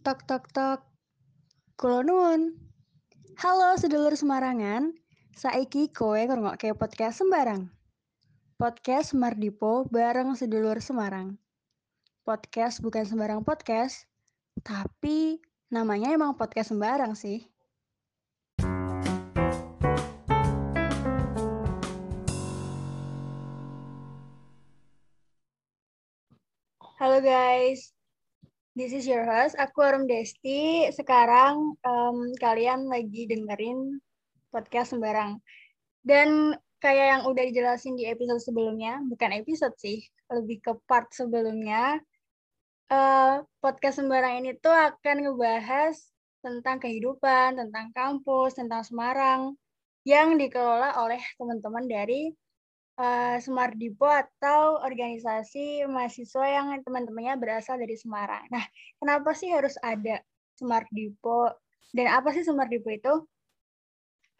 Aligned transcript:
Tok 0.00 0.24
tok 0.24 0.48
tok. 0.56 0.80
Kulo 1.76 2.00
nuwun. 2.00 2.56
Halo 3.36 3.76
sedulur 3.76 4.16
Semarangan. 4.16 4.96
Saiki 5.36 5.92
kowe 5.92 6.16
ngrungokke 6.16 6.72
podcast 6.72 7.20
sembarang. 7.20 7.68
Podcast 8.56 9.12
Mardipo 9.12 9.84
bareng 9.92 10.32
sedulur 10.40 10.80
Semarang. 10.80 11.36
Podcast 12.24 12.80
bukan 12.80 13.04
sembarang 13.04 13.44
podcast, 13.44 14.08
tapi 14.64 15.44
namanya 15.68 16.16
emang 16.16 16.32
podcast 16.32 16.72
sembarang 16.72 17.12
sih. 17.12 17.44
Halo 26.96 27.20
guys, 27.20 27.92
this 28.80 28.96
is 28.96 29.04
your 29.04 29.28
host. 29.28 29.52
Aku 29.60 29.84
Arum 29.84 30.08
Desti. 30.08 30.88
Sekarang 30.88 31.76
em, 31.84 32.32
kalian 32.40 32.88
lagi 32.88 33.28
dengerin 33.28 34.00
podcast 34.48 34.96
sembarang. 34.96 35.36
Dan 36.00 36.56
kayak 36.80 37.06
yang 37.12 37.22
udah 37.28 37.44
dijelasin 37.44 38.00
di 38.00 38.08
episode 38.08 38.40
sebelumnya, 38.40 39.04
bukan 39.04 39.36
episode 39.36 39.76
sih, 39.76 40.00
lebih 40.32 40.64
ke 40.64 40.72
part 40.88 41.12
sebelumnya, 41.12 42.00
eh, 42.88 43.44
podcast 43.60 44.00
sembarang 44.00 44.40
ini 44.40 44.56
tuh 44.56 44.72
akan 44.72 45.28
ngebahas 45.28 46.00
tentang 46.40 46.80
kehidupan, 46.80 47.60
tentang 47.60 47.92
kampus, 47.92 48.56
tentang 48.56 48.80
Semarang, 48.80 49.60
yang 50.08 50.40
dikelola 50.40 50.96
oleh 51.04 51.20
teman-teman 51.36 51.84
dari 51.84 52.32
eh, 52.98 53.36
Semardipo 53.38 54.08
atau 54.08 54.82
organisasi 54.82 55.86
mahasiswa 55.86 56.46
yang 56.48 56.66
teman-temannya 56.82 57.34
berasal 57.38 57.78
dari 57.78 57.94
Semarang. 57.94 58.48
Nah, 58.50 58.64
kenapa 58.98 59.30
sih 59.36 59.52
harus 59.52 59.76
ada 59.84 60.24
Semardipo? 60.58 61.54
Dan 61.94 62.10
apa 62.10 62.34
sih 62.34 62.42
Semardipo 62.42 62.90
itu? 62.90 63.14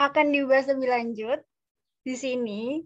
Akan 0.00 0.32
dibahas 0.32 0.66
lebih 0.66 0.88
lanjut 0.88 1.40
di 2.00 2.16
sini 2.16 2.80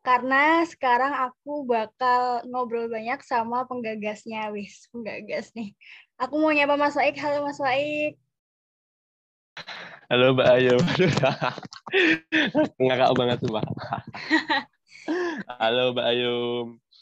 karena 0.00 0.64
sekarang 0.64 1.12
aku 1.12 1.68
bakal 1.68 2.40
ngobrol 2.48 2.88
banyak 2.88 3.20
sama 3.20 3.68
penggagasnya, 3.68 4.48
wis 4.48 4.88
penggagas 4.88 5.52
nih. 5.52 5.76
Aku 6.16 6.40
mau 6.40 6.52
nyapa 6.56 6.80
Mas 6.80 6.96
Waik. 6.96 7.20
Halo 7.20 7.44
Mas 7.44 7.60
Waik. 7.60 8.16
Halo 10.08 10.32
Mbak 10.32 10.48
Ayu. 10.56 10.76
Ngakak 12.82 13.12
banget 13.12 13.36
tuh 13.44 13.50
Mbak. 13.52 13.64
Halo 15.46 15.92
Mbak 15.94 16.06
Ayu. 16.06 16.36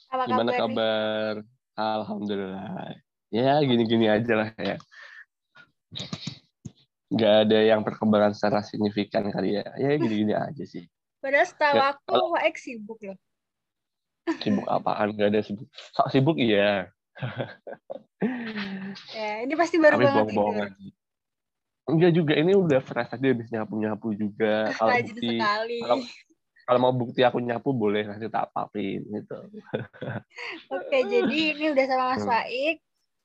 Apa 0.09 0.25
Gimana 0.29 0.51
kabar 0.55 0.61
kabar? 0.61 1.35
Alhamdulillah. 1.79 2.97
Ya 3.29 3.61
gini-gini 3.61 4.07
aja 4.09 4.33
lah 4.35 4.49
ya. 4.57 4.77
Nggak 7.09 7.35
ada 7.49 7.59
yang 7.65 7.81
perkembangan 7.85 8.33
secara 8.37 8.61
signifikan 8.65 9.29
kali 9.33 9.61
ya. 9.61 9.67
Ya 9.77 9.97
gini-gini 9.97 10.33
aja 10.33 10.65
sih. 10.65 10.85
Padahal 11.19 11.47
setahu 11.49 11.77
Ya, 11.77 11.85
aku 11.93 12.05
kalau- 12.09 12.55
sibuk 12.57 12.99
loh. 13.03 13.19
Sibuk 14.41 14.67
apaan? 14.69 15.13
Nggak 15.17 15.29
ada 15.35 15.41
sibuk. 15.45 15.69
Sok 15.97 16.09
sibuk 16.13 16.37
iya. 16.41 16.93
Ya, 19.17 19.31
ini 19.47 19.55
pasti 19.57 19.77
baru 19.81 19.99
Tapi 19.99 20.05
banget 20.07 20.73
sih. 20.77 20.93
Enggak 21.89 22.13
juga. 22.13 22.33
Ini 22.37 22.53
udah 22.53 22.81
fresh 22.85 23.09
tadi 23.17 23.33
habis 23.33 23.49
nyapu-nyapu 23.49 24.13
juga. 24.13 24.69
Kalau 24.77 24.93
bukti, 24.93 25.29
sekali. 25.41 25.79
kalau- 25.81 26.05
kalau 26.69 26.85
mau 26.85 26.93
bukti 26.93 27.25
aku 27.25 27.41
nyapu 27.41 27.73
boleh 27.73 28.05
nanti 28.05 28.29
tak 28.29 28.53
papin 28.53 29.01
gitu. 29.09 29.41
Oke, 30.77 30.99
jadi 31.01 31.57
ini 31.57 31.73
udah 31.73 31.85
sama 31.89 32.05
Mas 32.13 32.21
Hmm. 32.21 32.29
Waik. 32.29 32.77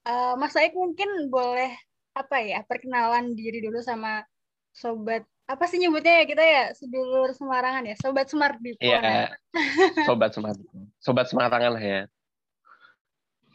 Eh, 0.08 0.34
Mas 0.40 0.56
Waik 0.56 0.74
mungkin 0.80 1.28
boleh 1.28 1.76
apa 2.16 2.40
ya 2.40 2.64
perkenalan 2.64 3.36
diri 3.36 3.60
dulu 3.60 3.84
sama 3.84 4.24
sobat 4.72 5.28
apa 5.44 5.68
sih 5.68 5.76
nyebutnya 5.76 6.24
ya 6.24 6.26
kita 6.30 6.44
ya 6.46 6.64
sedulur 6.72 7.36
Semarangan 7.36 7.84
ya 7.84 8.00
sobat 8.00 8.32
Semardipo. 8.32 8.80
nah. 8.80 8.88
Iya, 8.88 9.36
sobat 10.08 10.32
Semarang. 10.32 10.88
Sobat 11.04 11.26
Semarangan 11.28 11.72
lah 11.76 11.84
ya. 11.84 12.02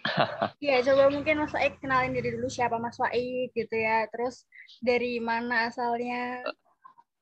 Iya, 0.65 0.85
coba 0.85 1.09
mungkin 1.09 1.41
Mas 1.41 1.53
Waik 1.57 1.81
kenalin 1.81 2.13
diri 2.13 2.37
dulu 2.37 2.53
siapa 2.53 2.77
Mas 2.77 3.01
Waik 3.01 3.57
gitu 3.57 3.73
ya. 3.73 4.05
Terus 4.13 4.45
dari 4.85 5.17
mana 5.17 5.73
asalnya? 5.73 6.45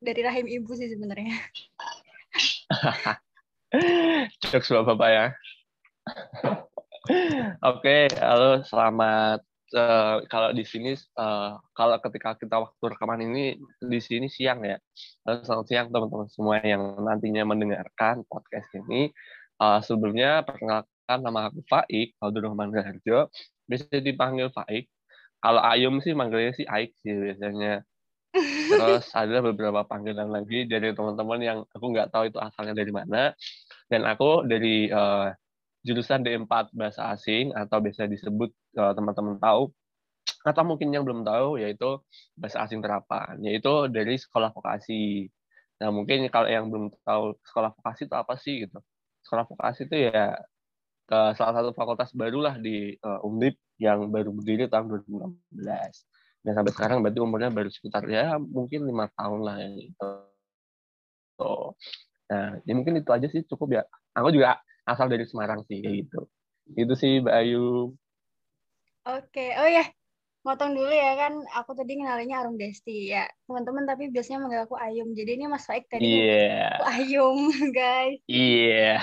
Dari 0.03 0.21
rahim 0.27 0.51
ibu 0.51 0.71
sih 0.75 0.91
sebenarnya. 0.91 1.35
Jokes 4.53 4.69
bapak 4.69 5.09
ya. 5.09 5.27
Oke, 7.71 8.11
halo 8.21 8.63
selamat. 8.67 9.41
eh, 9.67 10.17
kalau 10.31 10.55
di 10.55 10.63
sini, 10.63 10.95
eh, 10.95 11.51
kalau 11.75 11.97
ketika 11.99 12.39
kita 12.39 12.63
waktu 12.63 12.85
rekaman 12.87 13.21
ini 13.27 13.59
di 13.83 13.99
sini 13.99 14.31
siang 14.31 14.63
ya. 14.63 14.79
Halo, 15.27 15.43
selamat 15.43 15.67
siang 15.67 15.87
teman-teman 15.91 16.29
semua 16.31 16.63
yang 16.63 17.03
nantinya 17.03 17.43
mendengarkan 17.49 18.23
podcast 18.31 18.71
ini. 18.79 19.11
Eh, 19.59 19.81
sebelumnya 19.83 20.47
perkenalkan 20.47 21.19
nama 21.19 21.51
aku 21.51 21.67
Faik, 21.67 22.15
Abdul 22.23 22.53
Rahman 22.53 22.71
Raharjo. 22.71 23.33
Bisa 23.67 23.99
dipanggil 23.99 24.53
Faik. 24.55 24.87
Kalau 25.43 25.61
Ayum 25.63 25.99
sih 26.05 26.15
manggilnya 26.15 26.53
sih 26.55 26.67
Aik 26.69 26.95
sih 27.03 27.13
biasanya. 27.13 27.83
Terus 28.67 29.05
ada 29.15 29.39
beberapa 29.43 29.81
panggilan 29.87 30.29
lagi 30.29 30.67
dari 30.67 30.91
teman-teman 30.93 31.41
yang 31.41 31.59
aku 31.71 31.87
nggak 31.95 32.11
tahu 32.11 32.29
itu 32.31 32.39
asalnya 32.43 32.75
dari 32.75 32.93
mana. 32.93 33.33
Dan 33.87 34.03
aku 34.03 34.43
dari 34.43 34.91
eh, 34.91 35.29
jurusan 35.87 36.27
D4 36.27 36.75
Bahasa 36.75 37.15
Asing 37.15 37.55
atau 37.55 37.79
biasa 37.79 38.11
disebut 38.11 38.51
eh, 38.51 38.93
teman-teman 38.99 39.39
tahu 39.39 39.71
atau 40.43 40.63
mungkin 40.67 40.91
yang 40.91 41.07
belum 41.07 41.23
tahu 41.23 41.63
yaitu 41.63 42.03
Bahasa 42.35 42.67
Asing 42.67 42.83
Terapan, 42.83 43.39
yaitu 43.43 43.87
dari 43.91 44.19
sekolah 44.19 44.51
vokasi. 44.51 45.31
Nah, 45.83 45.93
mungkin 45.93 46.27
kalau 46.33 46.49
yang 46.51 46.67
belum 46.73 46.91
tahu 47.07 47.37
sekolah 47.47 47.71
vokasi 47.79 48.11
itu 48.11 48.17
apa 48.17 48.35
sih 48.39 48.55
gitu. 48.67 48.79
Sekolah 49.23 49.45
vokasi 49.47 49.87
itu 49.87 49.97
ya 50.11 50.35
eh, 51.15 51.33
salah 51.39 51.55
satu 51.63 51.71
fakultas 51.75 52.11
barulah 52.15 52.59
di 52.59 52.95
eh, 52.99 53.21
Undip 53.27 53.59
yang 53.79 54.09
baru 54.09 54.33
berdiri 54.33 54.73
tahun 54.73 54.89
2016 54.89 56.16
dan 56.47 56.55
sampai 56.55 56.71
sekarang 56.71 57.03
berarti 57.03 57.19
umurnya 57.19 57.51
baru 57.51 57.67
sekitar 57.67 58.07
ya 58.07 58.39
mungkin 58.39 58.87
lima 58.87 59.11
tahun 59.19 59.43
lah 59.43 59.57
ya 59.59 59.69
gitu. 59.75 60.09
Tuh. 61.37 61.75
Nah, 62.27 62.59
ya 62.63 62.73
mungkin 62.73 63.03
itu 63.03 63.11
aja 63.11 63.27
sih 63.27 63.43
cukup 63.45 63.69
ya. 63.77 63.83
Aku 64.15 64.31
juga 64.31 64.63
asal 64.87 65.11
dari 65.11 65.27
Semarang 65.27 65.67
sih 65.67 65.83
kayak 65.83 66.07
gitu. 66.07 66.21
Itu 66.79 66.95
sih 66.95 67.19
Mbak 67.19 67.35
Ayu. 67.35 67.93
Oke, 69.07 69.55
oh 69.55 69.69
ya, 69.71 69.87
motong 70.43 70.75
dulu 70.75 70.91
ya 70.91 71.15
kan. 71.15 71.39
Aku 71.63 71.79
tadi 71.79 71.95
kenalinya 71.95 72.43
Arum 72.43 72.59
Desti 72.59 73.15
ya, 73.15 73.27
teman-teman. 73.47 73.87
Tapi 73.87 74.11
biasanya 74.11 74.43
manggil 74.43 74.67
aku 74.67 74.75
Ayum. 74.75 75.15
Jadi 75.15 75.31
ini 75.39 75.47
Mas 75.47 75.67
Waik 75.71 75.87
tadi 75.87 76.27
Iya. 76.27 76.67
aku 76.75 76.85
Ayum, 76.91 77.39
guys. 77.79 78.19
Iya. 78.27 78.99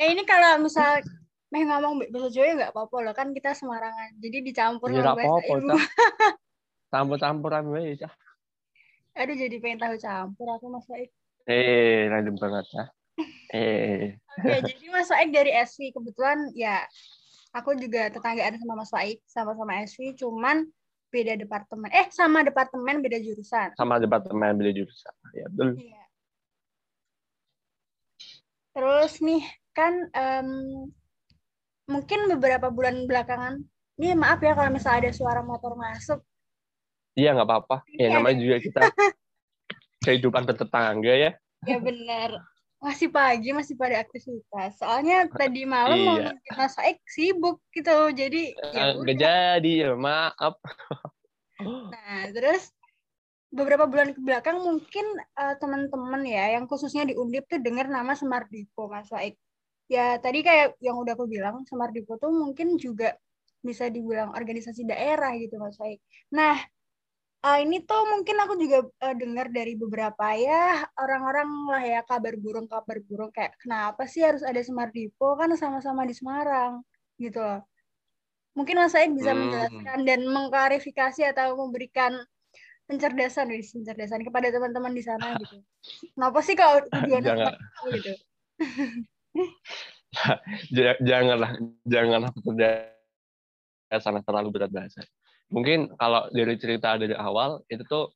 Eh 0.00 0.08
ini 0.16 0.24
kalau 0.24 0.64
misal 0.64 1.04
meh 1.52 1.68
ngomong 1.68 2.08
bahasa 2.08 2.32
Jawa 2.32 2.56
nggak 2.56 2.72
apa-apa 2.72 2.96
loh 3.04 3.14
kan 3.14 3.28
kita 3.36 3.52
Semarangan. 3.52 4.16
Jadi 4.16 4.36
dicampur 4.40 4.88
Ya 4.88 5.04
sama 5.04 5.20
bahasa 5.20 5.28
apa-apa, 5.28 5.54
ibu. 5.60 5.76
Campur-campuran 6.92 7.64
weh, 7.76 7.92
Cak. 8.00 8.12
Aduh 9.12 9.36
jadi 9.36 9.56
pengen 9.60 9.76
tahu 9.76 9.94
campur 10.00 10.48
aku 10.48 10.72
Mas 10.72 10.88
Waik. 10.88 11.12
Eh, 11.44 12.08
random 12.08 12.40
banget 12.40 12.64
ya. 12.72 12.84
Eh. 13.52 14.16
Oke, 14.40 14.72
jadi 14.72 14.84
Mas 14.88 15.12
Waik 15.12 15.28
dari 15.36 15.52
SV 15.52 15.92
kebetulan 15.92 16.48
ya 16.56 16.80
aku 17.52 17.76
juga 17.76 18.08
tetanggaan 18.08 18.56
sama 18.56 18.74
Mas 18.80 18.88
Waik 18.88 19.20
sama-sama 19.28 19.84
SV 19.84 20.16
cuman 20.16 20.64
beda 21.12 21.36
departemen. 21.36 21.92
Eh 21.92 22.08
sama 22.08 22.40
departemen 22.40 23.04
beda 23.04 23.20
jurusan. 23.20 23.76
Sama 23.76 24.00
departemen 24.00 24.56
beda 24.56 24.72
jurusan. 24.72 25.12
Ya, 25.36 25.44
betul. 25.52 25.76
Iya. 25.76 26.04
Terus 28.72 29.12
nih 29.20 29.44
kan 29.76 30.08
em, 30.16 30.48
mungkin 31.86 32.30
beberapa 32.30 32.68
bulan 32.68 33.04
belakangan, 33.04 33.58
ini 33.98 34.14
maaf 34.14 34.38
ya 34.38 34.54
kalau 34.54 34.70
misalnya 34.70 35.08
ada 35.08 35.12
suara 35.12 35.40
motor 35.42 35.74
masuk. 35.74 36.20
Iya, 37.12 37.36
nggak 37.36 37.48
apa-apa. 37.48 37.76
Ya, 37.92 38.08
Iya, 38.08 38.16
namanya 38.16 38.36
juga 38.40 38.56
kita 38.58 38.80
kehidupan 40.06 40.42
bertetangga 40.48 41.12
ya. 41.12 41.30
Ya 41.62 41.78
benar. 41.78 42.30
Masih 42.82 43.14
pagi, 43.14 43.54
masih 43.54 43.78
pada 43.78 44.02
aktivitas. 44.02 44.74
Soalnya 44.74 45.30
tadi 45.30 45.62
malam 45.62 46.02
mau 46.02 46.18
Iya. 46.18 46.34
nungguin 46.34 46.56
Mas 46.58 46.74
Aik 46.82 46.98
sibuk 47.06 47.62
gitu. 47.70 47.94
Jadi 48.10 48.58
ya 48.58 48.90
Eh, 48.90 48.98
udah. 48.98 49.14
jadi, 49.14 49.72
ya 49.86 49.90
maaf. 49.94 50.58
Nah, 51.62 52.26
terus 52.34 52.74
beberapa 53.54 53.86
bulan 53.86 54.10
ke 54.10 54.18
belakang 54.18 54.58
mungkin 54.66 55.06
eh, 55.14 55.54
teman-teman 55.62 56.26
ya 56.26 56.58
yang 56.58 56.66
khususnya 56.66 57.06
di 57.06 57.14
Undip 57.14 57.46
tuh 57.46 57.62
dengar 57.62 57.86
nama 57.86 58.18
Semardipo 58.18 58.90
Mas 58.90 59.06
Waik. 59.14 59.38
Ya 59.92 60.16
tadi 60.16 60.40
kayak 60.40 60.80
yang 60.80 60.96
udah 60.96 61.12
aku 61.12 61.28
bilang 61.28 61.68
Semardipo 61.68 62.16
tuh 62.16 62.32
mungkin 62.32 62.80
juga 62.80 63.12
bisa 63.60 63.92
dibilang 63.92 64.32
organisasi 64.32 64.88
daerah 64.88 65.36
gitu 65.36 65.60
Mas 65.60 65.76
Waik. 65.76 66.00
Nah, 66.32 66.56
eh, 67.44 67.58
ini 67.60 67.84
tuh 67.84 68.02
mungkin 68.08 68.40
aku 68.40 68.56
juga 68.56 68.88
eh, 69.04 69.14
dengar 69.20 69.52
dari 69.52 69.76
beberapa 69.76 70.32
ya 70.32 70.88
orang-orang 70.96 71.48
lah 71.68 71.82
ya 71.84 72.00
kabar 72.08 72.34
burung 72.40 72.64
kabar 72.64 72.98
burung 73.04 73.28
kayak 73.36 73.52
kenapa 73.60 74.08
sih 74.08 74.24
harus 74.24 74.40
ada 74.40 74.64
Semardipo 74.64 75.36
kan 75.36 75.52
sama-sama 75.60 76.08
di 76.08 76.16
Semarang 76.16 76.80
gitu 77.20 77.38
loh. 77.44 77.60
Mungkin 78.56 78.80
Mas 78.80 78.96
Said 78.96 79.12
bisa 79.12 79.36
hmm. 79.36 79.40
menjelaskan 79.44 79.98
dan 80.08 80.20
mengklarifikasi 80.24 81.22
atau 81.36 81.52
memberikan 81.60 82.16
pencerdasan 82.88 83.48
dari 83.48 83.64
pencerdasan 83.64 84.24
kepada 84.24 84.48
teman-teman 84.48 84.92
di 84.96 85.04
sana 85.04 85.36
gitu. 85.36 85.60
Kenapa 86.16 86.38
sih 86.40 86.56
kalau 86.56 86.80
tujuannya 86.88 87.56
gitu? 87.92 88.12
janganlah 91.08 91.56
janganlah 91.88 92.30
pencerdasan 92.36 94.22
terlalu 94.24 94.48
berat 94.52 94.70
bahasa. 94.72 95.00
Mungkin 95.52 95.92
kalau 96.00 96.28
dari 96.32 96.56
cerita 96.56 96.96
dari 96.96 97.12
awal 97.12 97.60
itu 97.68 97.84
tuh 97.84 98.12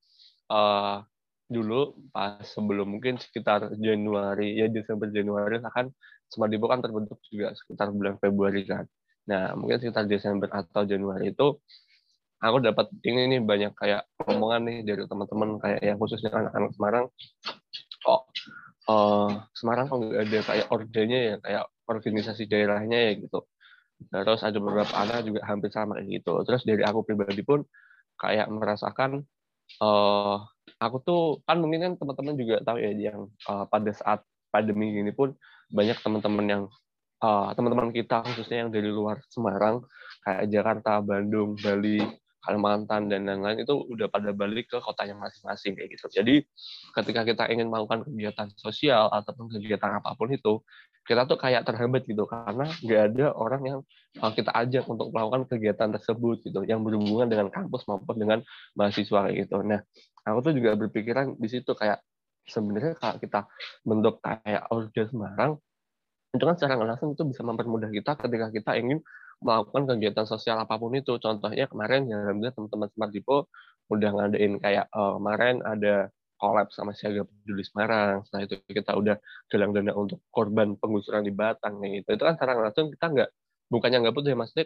uh, 0.52 1.04
dulu 1.46 1.94
pas 2.10 2.42
sebelum 2.42 2.98
mungkin 2.98 3.22
sekitar 3.22 3.70
Januari 3.78 4.58
ya 4.58 4.66
Desember 4.66 5.06
Januari 5.12 5.62
kan 5.62 5.92
Smart 6.26 6.50
Depot 6.50 6.66
kan 6.66 6.82
terbentuk 6.82 7.22
juga 7.30 7.54
sekitar 7.54 7.94
bulan 7.94 8.18
Februari 8.18 8.66
kan. 8.66 8.82
Nah 9.30 9.54
mungkin 9.54 9.78
sekitar 9.78 10.10
Desember 10.10 10.50
atau 10.50 10.82
Januari 10.82 11.30
itu 11.30 11.60
aku 12.42 12.58
dapat 12.60 12.90
ini 13.06 13.36
nih 13.36 13.40
banyak 13.46 13.72
kayak 13.78 14.04
omongan 14.26 14.62
nih 14.68 14.78
dari 14.84 15.02
teman-teman 15.06 15.56
kayak 15.62 15.80
yang 15.80 15.96
khususnya 15.96 16.30
anak-anak 16.34 16.70
Semarang 16.76 17.06
kok 18.04 18.22
uh, 18.88 19.28
Semarang 19.52 19.86
kok 19.90 19.98
nggak 20.00 20.24
ada 20.26 20.38
kayak 20.46 20.66
ordenya 20.72 21.18
ya 21.18 21.34
kayak 21.42 21.64
organisasi 21.86 22.42
daerahnya 22.50 22.98
ya 23.10 23.12
gitu. 23.20 23.40
Terus 24.12 24.44
ada 24.44 24.58
beberapa 24.60 24.92
anak 24.92 25.24
juga 25.24 25.40
hampir 25.48 25.72
sama 25.72 26.00
gitu. 26.04 26.44
Terus 26.44 26.62
dari 26.68 26.82
aku 26.84 27.06
pribadi 27.06 27.40
pun 27.40 27.64
kayak 28.20 28.48
merasakan 28.48 29.24
uh, 29.80 30.40
aku 30.80 30.96
tuh 31.04 31.22
kan 31.44 31.60
mungkin 31.60 31.80
kan 31.80 31.92
teman-teman 32.00 32.34
juga 32.36 32.56
tahu 32.64 32.78
ya 32.80 32.92
yang 32.92 33.28
uh, 33.48 33.64
pada 33.68 33.92
saat 33.92 34.20
pandemi 34.52 34.92
ini 34.92 35.12
pun 35.12 35.36
banyak 35.72 35.98
teman-teman 36.00 36.46
yang 36.46 36.62
uh, 37.20 37.50
teman-teman 37.52 37.92
kita 37.92 38.24
khususnya 38.24 38.66
yang 38.66 38.70
dari 38.72 38.88
luar 38.88 39.20
Semarang 39.28 39.84
kayak 40.24 40.48
Jakarta, 40.48 41.00
Bandung, 41.04 41.56
Bali 41.58 42.00
Kalimantan 42.46 43.10
dan 43.10 43.26
lain-lain 43.26 43.66
itu 43.66 43.74
udah 43.74 44.06
pada 44.06 44.30
balik 44.30 44.70
ke 44.70 44.78
kotanya 44.78 45.18
masing-masing 45.18 45.74
kayak 45.74 45.98
gitu. 45.98 46.06
Jadi 46.14 46.46
ketika 46.94 47.26
kita 47.26 47.44
ingin 47.50 47.66
melakukan 47.66 48.06
kegiatan 48.06 48.48
sosial 48.54 49.10
ataupun 49.10 49.50
kegiatan 49.50 49.98
apa 49.98 50.14
pun 50.14 50.30
itu, 50.30 50.62
kita 51.06 51.26
tuh 51.26 51.38
kayak 51.38 51.62
terhambat 51.66 52.02
gitu 52.06 52.26
karena 52.26 52.66
nggak 52.82 53.02
ada 53.14 53.26
orang 53.34 53.62
yang 53.62 53.78
uh, 54.22 54.32
kita 54.34 54.50
ajak 54.50 54.86
untuk 54.90 55.14
melakukan 55.14 55.46
kegiatan 55.46 55.90
tersebut 55.94 56.42
gitu 56.42 56.66
yang 56.66 56.82
berhubungan 56.82 57.30
dengan 57.30 57.46
kampus 57.50 57.86
maupun 57.86 58.18
dengan 58.18 58.38
mahasiswa 58.74 59.30
kayak 59.30 59.46
gitu. 59.46 59.62
Nah, 59.62 59.82
aku 60.26 60.38
tuh 60.50 60.52
juga 60.58 60.74
berpikiran 60.74 61.38
di 61.38 61.48
situ 61.50 61.74
kayak 61.78 62.02
sebenarnya 62.46 62.98
kalau 62.98 63.18
kita 63.18 63.40
bentuk 63.86 64.22
kayak 64.22 64.66
Order 64.70 65.06
Semarang 65.10 65.52
itu 66.34 66.44
kan 66.44 66.54
secara 66.58 66.74
langsung 66.76 67.14
itu 67.16 67.22
bisa 67.24 67.40
mempermudah 67.46 67.88
kita 67.88 68.12
ketika 68.18 68.46
kita 68.52 68.70
ingin 68.76 69.00
melakukan 69.44 69.84
kegiatan 69.90 70.26
sosial 70.28 70.56
apa 70.60 70.74
pun 70.80 70.92
itu. 70.96 71.16
Contohnya 71.20 71.66
kemarin 71.68 72.08
ya 72.08 72.16
alhamdulillah 72.24 72.54
teman-teman 72.56 72.88
Smart 72.92 73.12
Depot 73.12 73.42
udah 73.92 74.10
ngadain 74.16 74.52
kayak 74.58 74.86
uh, 74.90 75.16
kemarin 75.20 75.62
ada 75.62 76.10
collab 76.36 76.68
sama 76.72 76.92
Siaga 76.92 77.24
Peduli 77.24 77.64
Semarang. 77.64 78.24
Setelah 78.28 78.42
itu 78.48 78.54
kita 78.68 78.92
udah 78.96 79.16
galang 79.48 79.72
dana 79.72 79.92
untuk 79.96 80.20
korban 80.32 80.76
penggusuran 80.76 81.24
di 81.24 81.32
Batang 81.32 81.80
kayak 81.80 81.92
gitu. 82.04 82.08
Itu 82.20 82.22
kan 82.28 82.34
secara 82.36 82.52
langsung 82.60 82.92
kita 82.92 83.06
nggak 83.12 83.30
bukannya 83.72 83.98
nggak 84.06 84.14
butuh 84.14 84.30
ya 84.30 84.38
maksudnya 84.38 84.64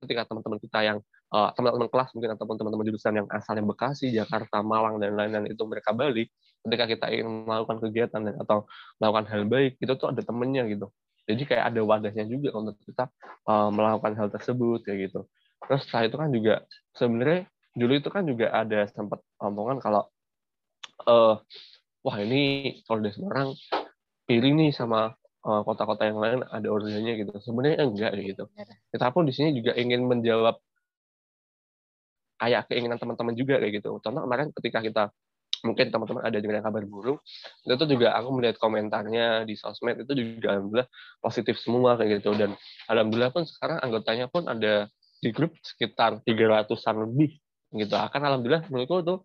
ketika 0.00 0.24
teman-teman 0.32 0.58
kita 0.64 0.78
yang 0.80 0.98
uh, 1.28 1.52
teman-teman 1.52 1.88
kelas 1.92 2.08
mungkin 2.16 2.32
ataupun 2.32 2.56
teman-teman 2.56 2.84
jurusan 2.88 3.14
yang 3.20 3.28
asalnya 3.28 3.64
Bekasi, 3.68 4.08
Jakarta, 4.16 4.64
Malang 4.64 4.96
dan 4.96 5.12
lain-lain 5.12 5.52
itu 5.52 5.60
mereka 5.68 5.92
balik 5.92 6.32
ketika 6.64 6.84
kita 6.88 7.06
ingin 7.12 7.44
melakukan 7.44 7.80
kegiatan 7.84 8.20
dan 8.20 8.34
atau 8.40 8.68
melakukan 9.00 9.26
hal 9.28 9.42
baik 9.48 9.76
itu 9.80 9.92
tuh 9.96 10.12
ada 10.12 10.20
temennya 10.24 10.68
gitu 10.68 10.92
jadi 11.28 11.42
kayak 11.46 11.64
ada 11.72 11.80
wadahnya 11.84 12.24
juga 12.26 12.54
untuk 12.56 12.76
kita 12.84 13.08
uh, 13.48 13.68
melakukan 13.72 14.16
hal 14.16 14.28
tersebut 14.32 14.84
kayak 14.84 15.10
gitu. 15.10 15.20
Terus 15.66 15.80
setelah 15.86 16.04
itu 16.08 16.16
kan 16.16 16.28
juga 16.32 16.54
sebenarnya 16.96 17.40
dulu 17.76 17.92
itu 17.96 18.08
kan 18.10 18.22
juga 18.26 18.46
ada 18.50 18.88
sempat 18.90 19.20
omongan 19.38 19.78
kalau 19.78 20.08
uh, 21.06 21.38
wah 22.02 22.16
ini 22.18 22.74
kalau 22.88 23.04
di 23.04 23.10
Semarang 23.12 23.54
iri 24.26 24.50
nih 24.54 24.70
sama 24.74 25.14
uh, 25.44 25.62
kota-kota 25.62 26.08
yang 26.08 26.18
lain 26.18 26.40
ada 26.48 26.68
ordernya 26.68 27.14
gitu. 27.20 27.32
Sebenarnya 27.38 27.84
enggak 27.84 28.12
gitu. 28.20 28.44
Kita 28.90 29.06
pun 29.14 29.28
di 29.28 29.32
sini 29.36 29.56
juga 29.56 29.76
ingin 29.76 30.04
menjawab 30.08 30.58
kayak 32.40 32.72
keinginan 32.72 32.96
teman-teman 32.96 33.36
juga 33.36 33.60
kayak 33.60 33.84
gitu. 33.84 34.00
Contoh 34.00 34.20
kemarin 34.24 34.48
ketika 34.56 34.80
kita 34.80 35.04
mungkin 35.60 35.92
teman-teman 35.92 36.24
ada 36.24 36.38
juga 36.40 36.64
kabar 36.64 36.84
burung 36.88 37.18
itu 37.64 37.84
juga 37.86 38.16
aku 38.16 38.28
melihat 38.36 38.56
komentarnya 38.56 39.44
di 39.44 39.54
sosmed 39.56 40.00
itu 40.00 40.12
juga 40.16 40.56
alhamdulillah 40.56 40.88
positif 41.20 41.60
semua 41.60 41.96
kayak 42.00 42.20
gitu. 42.20 42.32
Dan 42.36 42.56
alhamdulillah 42.88 43.32
pun 43.32 43.44
sekarang 43.44 43.78
anggotanya 43.84 44.26
pun 44.26 44.48
ada 44.48 44.88
di 45.20 45.30
grup 45.30 45.52
sekitar 45.60 46.24
300-an 46.24 46.96
lebih 47.04 47.36
gitu. 47.76 47.94
Akan 47.96 48.24
alhamdulillah 48.24 48.66
menurutku 48.72 49.04
tuh 49.04 49.18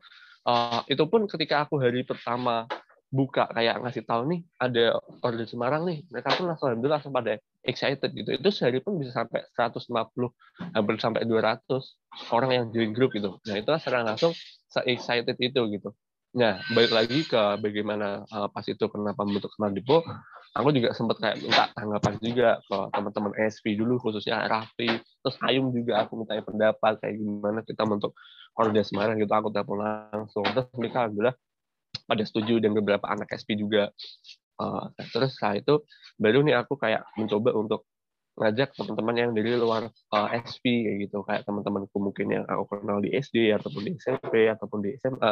uh, 0.45 0.83
itu 0.91 1.03
pun 1.07 1.25
ketika 1.25 1.65
aku 1.65 1.79
hari 1.79 2.03
pertama 2.03 2.67
buka 3.15 3.47
kayak 3.53 3.79
ngasih 3.79 4.03
tahu 4.03 4.27
nih 4.27 4.41
ada 4.59 4.99
order 5.23 5.47
Semarang 5.47 5.87
nih 5.87 6.03
mereka 6.11 6.35
pun 6.35 6.51
langsung 6.51 6.67
alhamdulillah 6.67 6.99
langsung 6.99 7.15
pada 7.15 7.39
excited 7.63 8.11
gitu. 8.11 8.29
Itu 8.35 8.49
sehari 8.51 8.83
pun 8.83 8.99
bisa 8.99 9.15
sampai 9.15 9.47
150 9.55 9.87
hampir 10.75 10.95
sampai 10.99 11.23
200 11.23 11.63
orang 12.35 12.51
yang 12.51 12.65
join 12.75 12.91
grup 12.91 13.15
gitu. 13.15 13.39
Nah 13.47 13.55
itu 13.55 13.69
secara 13.79 14.03
langsung 14.03 14.35
excited 14.83 15.39
itu 15.39 15.61
gitu 15.71 15.95
Nah, 16.35 16.59
balik 16.75 16.91
lagi 16.91 17.23
ke 17.23 17.41
bagaimana 17.63 18.27
uh, 18.27 18.51
pas 18.51 18.67
itu 18.67 18.83
kenapa 18.91 19.23
membentuk 19.23 19.55
Smart 19.55 19.71
Depot, 19.71 20.03
aku 20.51 20.67
juga 20.75 20.91
sempat 20.91 21.15
kayak 21.23 21.39
minta 21.39 21.71
tanggapan 21.71 22.13
juga 22.19 22.59
ke 22.59 22.77
teman-teman 22.91 23.31
SP 23.39 23.79
dulu, 23.79 23.95
khususnya 24.03 24.43
Raffi, 24.43 24.99
terus 24.99 25.35
Ayum 25.47 25.71
juga 25.71 26.03
aku 26.03 26.19
minta 26.19 26.35
pendapat 26.43 26.99
kayak 26.99 27.15
gimana 27.15 27.63
kita 27.63 27.87
membentuk 27.87 28.11
Order 28.59 28.83
Semarang 28.83 29.15
gitu, 29.15 29.31
aku 29.31 29.47
telepon 29.47 29.79
langsung. 29.79 30.43
Terus 30.43 30.67
mereka 30.75 31.07
alhamdulillah 31.07 31.35
pada 32.03 32.23
setuju 32.27 32.59
dan 32.59 32.75
beberapa 32.75 33.07
anak 33.07 33.31
SP 33.31 33.55
juga. 33.55 33.95
Uh, 34.59 34.91
terus 35.15 35.39
setelah 35.39 35.55
itu 35.59 35.73
baru 36.19 36.43
nih 36.43 36.55
aku 36.59 36.75
kayak 36.75 37.03
mencoba 37.15 37.55
untuk 37.55 37.87
ngajak 38.35 38.75
teman-teman 38.75 39.15
yang 39.15 39.31
dari 39.31 39.55
luar 39.55 39.87
uh, 40.11 40.27
SP 40.35 40.83
kayak 40.83 40.97
gitu 41.07 41.23
kayak 41.23 41.47
teman-temanku 41.47 41.95
mungkin 41.95 42.27
yang 42.27 42.43
aku 42.47 42.79
kenal 42.79 42.99
di 42.99 43.15
SD 43.15 43.55
ataupun 43.55 43.87
di 43.87 43.91
SMP 43.95 44.51
ataupun 44.51 44.83
di 44.83 44.95
SMA 44.99 45.31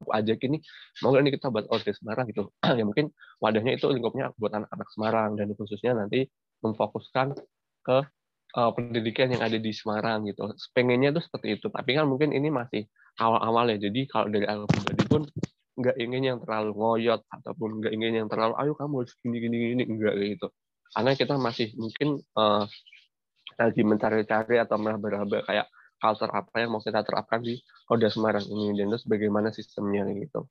aku 0.00 0.10
ajak 0.10 0.38
ini 0.44 0.58
mau 1.00 1.14
nih 1.14 1.32
kita 1.38 1.48
buat 1.50 1.66
order 1.70 1.94
Semarang 1.94 2.26
gitu. 2.30 2.50
Ya 2.78 2.84
mungkin 2.84 3.14
wadahnya 3.38 3.78
itu 3.78 3.86
lingkupnya 3.90 4.34
buat 4.36 4.52
anak-anak 4.52 4.88
Semarang 4.92 5.30
dan 5.38 5.52
khususnya 5.54 5.94
nanti 5.94 6.26
memfokuskan 6.64 7.36
ke 7.84 7.98
uh, 8.56 8.70
pendidikan 8.74 9.30
yang 9.30 9.42
ada 9.44 9.58
di 9.60 9.70
Semarang 9.70 10.26
gitu. 10.28 10.50
Pengennya 10.72 11.14
tuh 11.14 11.22
seperti 11.22 11.60
itu. 11.60 11.66
Tapi 11.68 11.90
kan 11.94 12.08
mungkin 12.08 12.32
ini 12.32 12.48
masih 12.50 12.88
awal-awal 13.20 13.70
ya. 13.74 13.78
Jadi 13.78 14.00
kalau 14.08 14.26
dari 14.30 14.46
aku 14.48 14.64
pribadi 14.70 15.04
pun 15.06 15.22
nggak 15.74 15.96
ingin 15.98 16.22
yang 16.22 16.38
terlalu 16.38 16.70
ngoyot 16.70 17.20
ataupun 17.26 17.82
nggak 17.82 17.92
ingin 17.98 18.12
yang 18.22 18.28
terlalu 18.30 18.54
ayo 18.62 18.78
kamu 18.78 19.02
harus 19.02 19.12
gini 19.18 19.36
gini 19.42 19.56
gini 19.74 19.82
enggak 19.90 20.14
gitu. 20.22 20.48
Karena 20.94 21.12
kita 21.18 21.34
masih 21.34 21.74
mungkin 21.74 22.22
uh, 22.38 22.62
lagi 23.58 23.82
mencari-cari 23.82 24.62
atau 24.62 24.76
meraba-raba 24.78 25.42
kayak 25.46 25.66
culture 26.04 26.28
apa 26.28 26.52
yang 26.60 26.76
mau 26.76 26.84
kita 26.84 27.00
terapkan 27.00 27.40
di 27.40 27.56
Oda 27.88 28.12
Semarang 28.12 28.44
ini 28.44 28.76
dan 28.76 28.92
terus 28.92 29.08
bagaimana 29.08 29.48
sistemnya 29.48 30.04
gitu. 30.12 30.44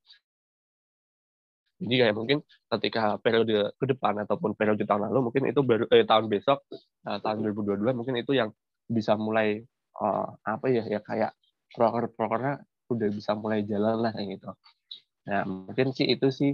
Jadi 1.84 1.96
kayak 2.00 2.16
mungkin 2.18 2.38
ketika 2.74 3.22
periode 3.22 3.76
ke 3.78 3.86
depan 3.86 4.26
ataupun 4.26 4.58
periode 4.58 4.82
tahun 4.88 5.14
lalu 5.14 5.30
mungkin 5.30 5.44
itu 5.46 5.62
baru 5.62 5.86
eh, 5.94 6.08
tahun 6.08 6.32
besok 6.32 6.66
uh, 7.06 7.20
tahun 7.22 7.46
2022 7.54 7.94
mungkin 7.94 8.16
itu 8.18 8.34
yang 8.34 8.50
bisa 8.88 9.14
mulai 9.20 9.62
uh, 10.02 10.32
apa 10.48 10.66
ya 10.72 10.88
ya 10.88 11.04
kayak 11.04 11.36
proker-prokernya 11.76 12.64
udah 12.88 13.10
bisa 13.12 13.36
mulai 13.38 13.62
jalan 13.68 14.00
lah 14.00 14.16
kayak 14.16 14.40
gitu. 14.40 14.50
Nah 15.28 15.44
mungkin 15.44 15.92
sih 15.92 16.08
itu 16.08 16.32
sih 16.32 16.52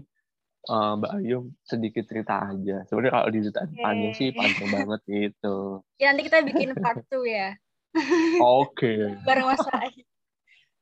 uh, 0.67 0.97
Mbak 0.97 1.11
Ayu 1.21 1.53
sedikit 1.61 2.03
cerita 2.09 2.49
aja. 2.49 2.83
Sebenarnya 2.89 3.13
kalau 3.13 3.29
diceritain 3.29 3.71
okay. 3.71 3.83
panjang 3.85 4.13
sih 4.17 4.29
panjang 4.33 4.69
banget 4.73 5.01
gitu. 5.05 5.55
Ya 6.01 6.11
nanti 6.11 6.25
kita 6.25 6.41
bikin 6.41 6.73
part 6.79 7.05
2 7.05 7.23
ya. 7.29 7.53
Oke. 7.95 8.69
Okay. 8.73 8.99
Bareng 9.25 9.49
Mas 9.49 9.61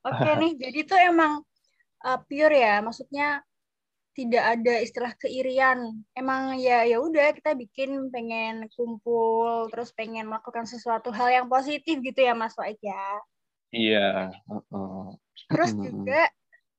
Oke 0.07 0.23
okay, 0.23 0.33
nih, 0.39 0.53
jadi 0.55 0.77
itu 0.87 0.95
emang 0.95 1.43
uh, 2.07 2.19
pure 2.27 2.55
ya, 2.55 2.79
maksudnya 2.79 3.43
tidak 4.17 4.43
ada 4.57 4.73
istilah 4.81 5.13
keirian. 5.19 6.01
Emang 6.17 6.57
ya 6.57 6.87
ya 6.87 6.97
udah 6.97 7.35
kita 7.35 7.53
bikin 7.53 8.09
pengen 8.09 8.65
kumpul, 8.73 9.69
terus 9.69 9.93
pengen 9.93 10.31
melakukan 10.31 10.65
sesuatu 10.65 11.13
hal 11.13 11.29
yang 11.29 11.47
positif 11.51 11.99
gitu 12.01 12.19
ya 12.23 12.33
Mas 12.33 12.55
Waik 12.55 12.81
ya. 12.81 13.07
Iya. 13.69 14.31
Uh, 14.47 15.11
Terus 15.51 15.75
juga 15.77 16.31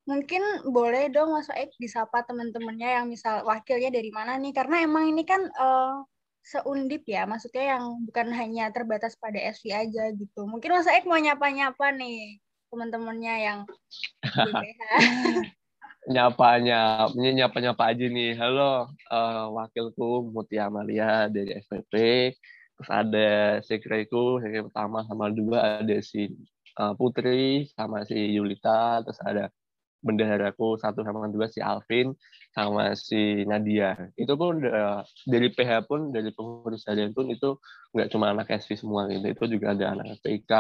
mungkin 0.09 0.43
boleh 0.67 1.13
dong 1.13 1.37
Mas 1.37 1.47
Waik 1.53 1.77
disapa 1.79 2.25
teman-temannya 2.27 3.03
yang 3.03 3.07
misal 3.07 3.45
wakilnya 3.45 3.95
dari 3.95 4.11
mana 4.11 4.35
nih? 4.41 4.51
Karena 4.51 4.83
emang 4.83 5.07
ini 5.07 5.23
kan 5.23 5.47
uh, 5.47 6.03
seundip 6.49 7.05
ya, 7.05 7.29
maksudnya 7.29 7.77
yang 7.77 7.85
bukan 8.09 8.33
hanya 8.33 8.73
terbatas 8.73 9.13
pada 9.21 9.37
SV 9.37 9.69
aja 9.69 10.05
gitu. 10.17 10.49
Mungkin 10.49 10.73
Mas 10.73 10.89
Ek 10.89 11.05
mau 11.05 11.21
nyapa-nyapa 11.21 11.93
nih 11.93 12.41
teman-temannya 12.73 13.35
yang 13.45 13.59
nyapa-nyapa, 16.15 17.13
nyapa-nyapa 17.13 17.83
aja 17.93 18.07
nih. 18.09 18.33
Halo, 18.41 18.89
uh, 19.13 19.45
wakilku 19.53 20.33
Mutia 20.33 20.73
Amalia 20.73 21.29
dari 21.29 21.61
FPP. 21.61 21.95
terus 22.79 22.95
ada 22.95 23.59
sekreku 23.67 24.39
sekre 24.39 24.63
pertama 24.71 25.03
sama 25.03 25.35
dua 25.35 25.83
ada 25.83 25.99
si 25.99 26.31
uh, 26.79 26.95
Putri 26.95 27.67
sama 27.75 28.07
si 28.07 28.39
Yulita 28.39 29.03
terus 29.03 29.19
ada 29.19 29.51
bendaharaku 30.03 30.79
satu 30.79 31.03
sama 31.03 31.27
dua 31.27 31.51
si 31.51 31.59
Alvin 31.59 32.15
sama 32.55 32.95
si 32.95 33.43
Nadia. 33.45 33.95
Itu 34.15 34.39
pun 34.39 34.63
uh, 34.63 35.03
dari 35.27 35.51
PH 35.51 35.87
pun 35.91 36.15
dari 36.15 36.31
pengurus 36.31 36.87
harian 36.87 37.11
pun 37.15 37.31
itu 37.31 37.59
nggak 37.95 38.09
cuma 38.15 38.31
anak 38.31 38.51
SV 38.51 38.79
semua 38.79 39.11
gitu. 39.11 39.27
Itu 39.27 39.45
juga 39.51 39.75
ada 39.75 39.95
anak 39.95 40.23
FPK, 40.23 40.53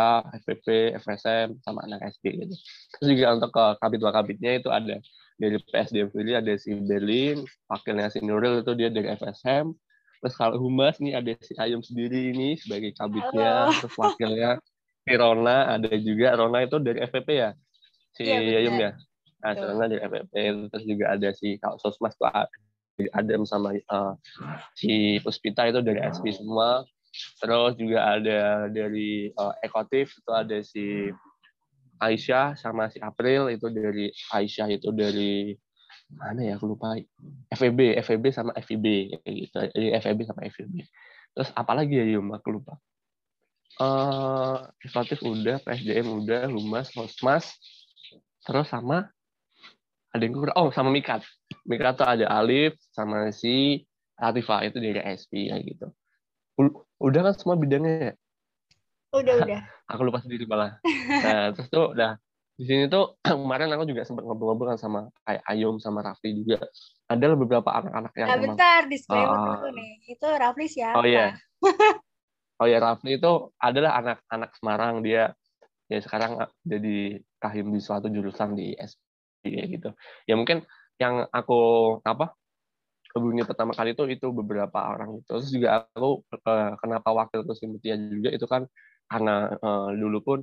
FPP, 0.42 0.66
FSM 0.98 1.58
sama 1.62 1.86
anak 1.86 2.02
SD 2.18 2.46
gitu. 2.46 2.54
Terus 2.98 3.06
juga 3.14 3.26
untuk 3.38 3.50
ke 3.54 3.64
kabit 3.78 4.00
kabitnya 4.02 4.52
itu 4.58 4.68
ada 4.70 4.96
dari 5.38 5.56
PSDM 5.70 6.10
sendiri 6.10 6.32
ada 6.34 6.52
si 6.58 6.74
Berlin 6.74 7.46
wakilnya 7.70 8.10
si 8.10 8.18
Nuril 8.26 8.66
itu 8.66 8.74
dia 8.74 8.90
dari 8.90 9.14
FSM 9.14 9.70
terus 10.18 10.34
kalau 10.34 10.58
humas 10.58 10.98
nih 10.98 11.14
ada 11.14 11.30
si 11.38 11.54
Ayum 11.62 11.78
sendiri 11.78 12.34
ini 12.34 12.58
sebagai 12.58 12.90
kabitnya. 12.98 13.70
Terus 13.78 13.94
wakilnya 13.94 14.58
si 15.06 15.14
Rona 15.14 15.78
ada 15.78 15.94
juga. 15.94 16.34
Rona 16.34 16.66
itu 16.66 16.82
dari 16.82 17.06
FPP 17.06 17.28
ya? 17.38 17.54
Si 18.18 18.26
ya, 18.26 18.42
Ayum 18.42 18.82
ya 18.82 18.98
Nah, 19.38 19.54
karena 19.54 19.84
di 19.86 19.96
FFP 20.02 20.34
terus 20.74 20.84
juga 20.84 21.04
ada 21.14 21.28
si 21.30 21.56
kalau 21.62 21.78
sosmas 21.78 22.14
tuh 22.18 22.26
Adam 23.14 23.46
sama 23.46 23.78
uh, 23.86 24.18
si 24.74 25.22
Puspita 25.22 25.70
itu 25.70 25.78
dari 25.78 26.02
SP 26.02 26.34
semua. 26.34 26.82
Terus 27.38 27.78
juga 27.78 28.18
ada 28.18 28.68
dari 28.68 29.30
uh, 29.38 29.54
Ekotif 29.62 30.12
itu 30.18 30.30
ada 30.34 30.58
si 30.60 31.08
Aisyah 31.98 32.58
sama 32.58 32.90
si 32.90 32.98
April 33.02 33.50
itu 33.50 33.70
dari 33.70 34.10
Aisyah 34.34 34.68
itu 34.70 34.90
dari 34.90 35.54
mana 36.14 36.42
ya 36.42 36.58
aku 36.58 36.74
lupa. 36.74 36.98
FEB 37.54 38.02
FEB 38.02 38.24
sama 38.34 38.50
FIB 38.58 39.14
gitu. 39.22 39.56
Jadi 39.70 39.86
FEB 40.02 40.18
sama 40.26 40.42
FIB 40.50 40.82
terus 41.38 41.54
apalagi 41.54 41.94
ya 41.94 42.06
Yum? 42.18 42.34
Aku 42.34 42.58
lupa. 42.58 42.74
Uh, 43.78 44.66
Ekotif 44.82 45.22
udah 45.22 45.62
PSDM 45.62 46.10
udah 46.10 46.50
Humas 46.50 46.90
Hosmas 46.98 47.54
terus 48.42 48.66
sama 48.66 49.06
ada 50.12 50.22
yang 50.24 50.34
kurang. 50.34 50.56
Oh 50.56 50.68
sama 50.72 50.88
Mikat 50.88 51.24
Mikat 51.68 52.00
tuh 52.00 52.08
ada 52.08 52.26
Alif 52.32 52.76
sama 52.92 53.28
si 53.28 53.84
Latifa 54.18 54.64
itu 54.64 54.80
dari 54.80 55.00
SP 55.04 55.52
kayak 55.52 55.64
gitu. 55.68 55.86
Udah 56.98 57.20
kan 57.30 57.34
semua 57.36 57.54
bidangnya 57.54 57.94
ya? 58.10 58.14
Udah 59.14 59.34
udah. 59.44 59.60
Aku 59.94 60.00
lupa 60.04 60.20
sendiri 60.24 60.44
malah. 60.44 60.80
Nah 61.08 61.54
terus 61.54 61.68
tuh 61.70 61.92
udah. 61.94 62.18
Di 62.58 62.66
sini 62.66 62.90
tuh 62.90 63.14
kemarin 63.22 63.70
aku 63.70 63.86
juga 63.86 64.02
sempat 64.02 64.26
ngobrol-ngobrol 64.26 64.74
kan 64.74 64.80
sama 64.82 65.00
kayak 65.22 65.42
Ayum 65.46 65.78
sama 65.78 66.02
Rafli 66.02 66.34
juga. 66.42 66.58
Ada 67.06 67.38
beberapa 67.38 67.70
anak-anak 67.70 68.12
yang 68.18 68.28
nah, 68.28 68.40
bentar 68.42 68.80
disclaimer 68.90 69.38
uh, 69.38 69.44
dulu 69.54 69.68
nih. 69.78 69.92
Itu 70.10 70.26
Rafli 70.26 70.66
siapa? 70.66 70.98
Oh 70.98 71.06
iya. 71.06 71.36
Oh 72.58 72.66
iya 72.66 72.82
Rafli 72.82 73.22
itu 73.22 73.54
adalah 73.62 74.02
anak-anak 74.02 74.50
Semarang. 74.58 75.06
Dia 75.06 75.30
ya 75.86 76.02
sekarang 76.02 76.42
jadi 76.66 77.22
kahim 77.38 77.70
di 77.70 77.78
suatu 77.78 78.10
jurusan 78.10 78.58
di 78.58 78.74
SP 78.74 79.07
kayak 79.54 79.68
gitu. 79.80 79.90
Ya 80.28 80.34
mungkin 80.36 80.64
yang 80.98 81.26
aku 81.30 81.60
apa 82.02 82.34
hubungi 83.16 83.42
pertama 83.48 83.72
kali 83.72 83.96
itu 83.96 84.04
itu 84.10 84.26
beberapa 84.30 84.78
orang 84.84 85.22
itu 85.22 85.30
terus 85.30 85.48
juga 85.48 85.88
aku 85.88 86.22
uh, 86.44 86.76
kenapa 86.76 87.08
wakil 87.16 87.40
ke 87.46 87.64
Mutia 87.64 87.96
juga 87.96 88.30
itu 88.34 88.44
kan 88.44 88.68
karena 89.08 89.56
uh, 89.64 89.90
dulu 89.96 90.18
pun 90.20 90.38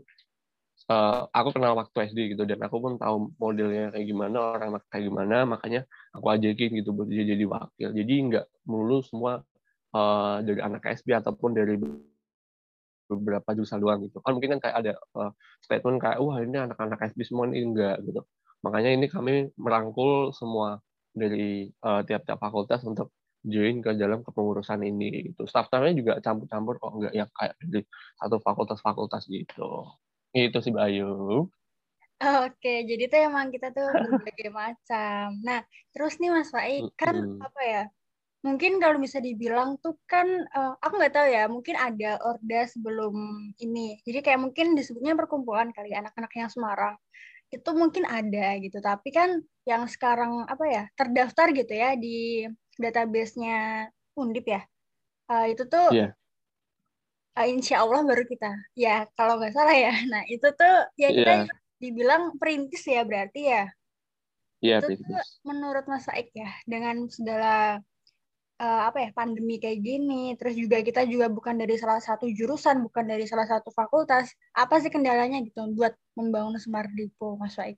uh, 0.89 1.29
aku 1.29 1.49
kenal 1.55 1.77
waktu 1.77 2.11
SD 2.11 2.35
gitu. 2.35 2.43
Dan 2.49 2.59
aku 2.65 2.77
pun 2.81 2.93
tahu 2.97 3.31
modelnya 3.37 3.93
kayak 3.93 4.05
gimana 4.09 4.37
orang 4.57 4.69
kayak 4.89 5.05
gimana. 5.09 5.45
Makanya 5.47 5.81
aku 6.13 6.27
ajakin 6.33 6.69
gitu 6.81 6.89
buat 6.91 7.07
dia 7.09 7.23
jadi 7.23 7.45
wakil. 7.45 7.89
Jadi 7.93 8.13
nggak 8.31 8.45
melulu 8.67 8.99
semua 9.05 9.33
uh, 9.95 10.37
dari 10.41 10.59
anak 10.61 10.83
SB 10.85 11.13
ataupun 11.21 11.53
dari 11.53 11.77
beberapa 13.05 13.49
jurusan 13.53 13.79
doang 13.81 14.01
gitu. 14.05 14.17
Kan 14.21 14.37
mungkin 14.37 14.57
kan 14.57 14.61
kayak 14.69 14.75
ada 14.81 14.91
uh, 15.13 15.31
statement 15.61 16.01
kayak 16.01 16.17
wah 16.17 16.41
ini 16.41 16.57
anak-anak 16.57 16.99
SB 17.13 17.19
semua 17.25 17.45
ini 17.49 17.61
enggak 17.65 18.01
gitu 18.01 18.25
Makanya 18.65 18.97
ini 18.97 19.05
kami 19.05 19.53
merangkul 19.61 20.33
semua 20.33 20.81
dari 21.13 21.69
uh, 21.85 22.01
tiap-tiap 22.01 22.41
fakultas 22.41 22.81
untuk 22.81 23.13
join 23.45 23.77
ke 23.85 23.93
dalam 23.93 24.25
kepengurusan 24.25 24.81
ini 24.81 25.31
gitu. 25.31 25.45
Staff-staffnya 25.45 25.93
juga 25.93 26.13
campur-campur 26.17 26.81
kok 26.81 26.93
enggak 26.97 27.13
yang 27.13 27.29
kayak 27.29 27.53
dari 27.61 27.85
satu 28.17 28.41
fakultas-fakultas 28.41 29.29
gitu. 29.29 29.85
Itu 30.33 30.57
sih 30.65 30.73
Bayu. 30.73 31.45
Oke, 32.15 32.87
jadi 32.89 33.11
tuh 33.11 33.19
emang 33.27 33.53
kita 33.53 33.69
tuh 33.69 33.85
berbagai 33.85 34.49
macam. 34.65 35.37
Nah, 35.45 35.61
terus 35.93 36.17
nih 36.17 36.33
Mas 36.33 36.49
Faik, 36.49 36.89
kan 36.97 37.13
hmm. 37.13 37.43
apa 37.43 37.61
ya? 37.61 37.83
Mungkin 38.41 38.77
kalau 38.77 39.01
bisa 39.01 39.19
dibilang 39.19 39.77
tuh 39.81 39.97
kan, 40.09 40.25
uh, 40.53 40.73
aku 40.79 41.01
nggak 41.01 41.13
tahu 41.13 41.27
ya, 41.27 41.43
mungkin 41.49 41.75
ada 41.75 42.17
orda 42.23 42.61
sebelum 42.71 43.13
ini. 43.59 43.99
Jadi 44.05 44.19
kayak 44.25 44.41
mungkin 44.41 44.73
disebutnya 44.79 45.13
perkumpulan 45.17 45.75
kali 45.75 45.91
anak-anak 45.91 46.31
yang 46.33 46.49
Semarang 46.49 46.95
itu 47.55 47.69
mungkin 47.71 48.03
ada 48.03 48.59
gitu 48.59 48.83
tapi 48.83 49.09
kan 49.15 49.39
yang 49.63 49.87
sekarang 49.87 50.43
apa 50.45 50.65
ya 50.67 50.83
terdaftar 50.93 51.55
gitu 51.55 51.73
ya 51.73 51.95
di 51.95 52.45
database-nya 52.75 53.89
Undip 54.19 54.45
ya 54.45 54.61
uh, 55.31 55.45
itu 55.47 55.63
tuh 55.65 55.95
yeah. 55.95 56.11
Iya. 57.35 57.41
uh, 57.41 57.47
insya 57.47 57.75
Allah 57.81 58.03
baru 58.03 58.23
kita 58.27 58.51
ya 58.75 59.07
kalau 59.15 59.39
nggak 59.39 59.55
salah 59.55 59.75
ya 59.75 59.95
nah 60.11 60.23
itu 60.27 60.47
tuh 60.51 60.75
ya 60.99 61.09
kita 61.15 61.33
yeah. 61.47 61.55
dibilang 61.79 62.35
perintis 62.35 62.83
ya 62.83 63.01
berarti 63.07 63.41
ya 63.47 63.63
yeah, 64.59 64.79
itu 64.83 64.99
tuh 64.99 65.23
menurut 65.47 65.87
Mas 65.87 66.05
Aik 66.11 66.35
ya 66.35 66.51
dengan 66.67 67.07
segala 67.07 67.79
uh, 68.59 68.81
apa 68.87 68.97
ya 69.03 69.09
pandemi 69.11 69.59
kayak 69.59 69.83
gini 69.83 70.35
terus 70.39 70.55
juga 70.55 70.79
kita 70.79 71.03
juga 71.07 71.27
bukan 71.27 71.59
dari 71.59 71.75
salah 71.75 71.99
satu 71.99 72.27
jurusan 72.31 72.83
bukan 72.87 73.05
dari 73.07 73.27
salah 73.27 73.47
satu 73.47 73.71
fakultas 73.71 74.31
apa 74.55 74.79
sih 74.79 74.91
kendalanya 74.91 75.43
gitu 75.43 75.67
buat 75.75 75.95
membangun 76.15 76.55
smart 76.59 76.91
depot 76.95 77.35
Mas 77.35 77.55
Waik? 77.59 77.77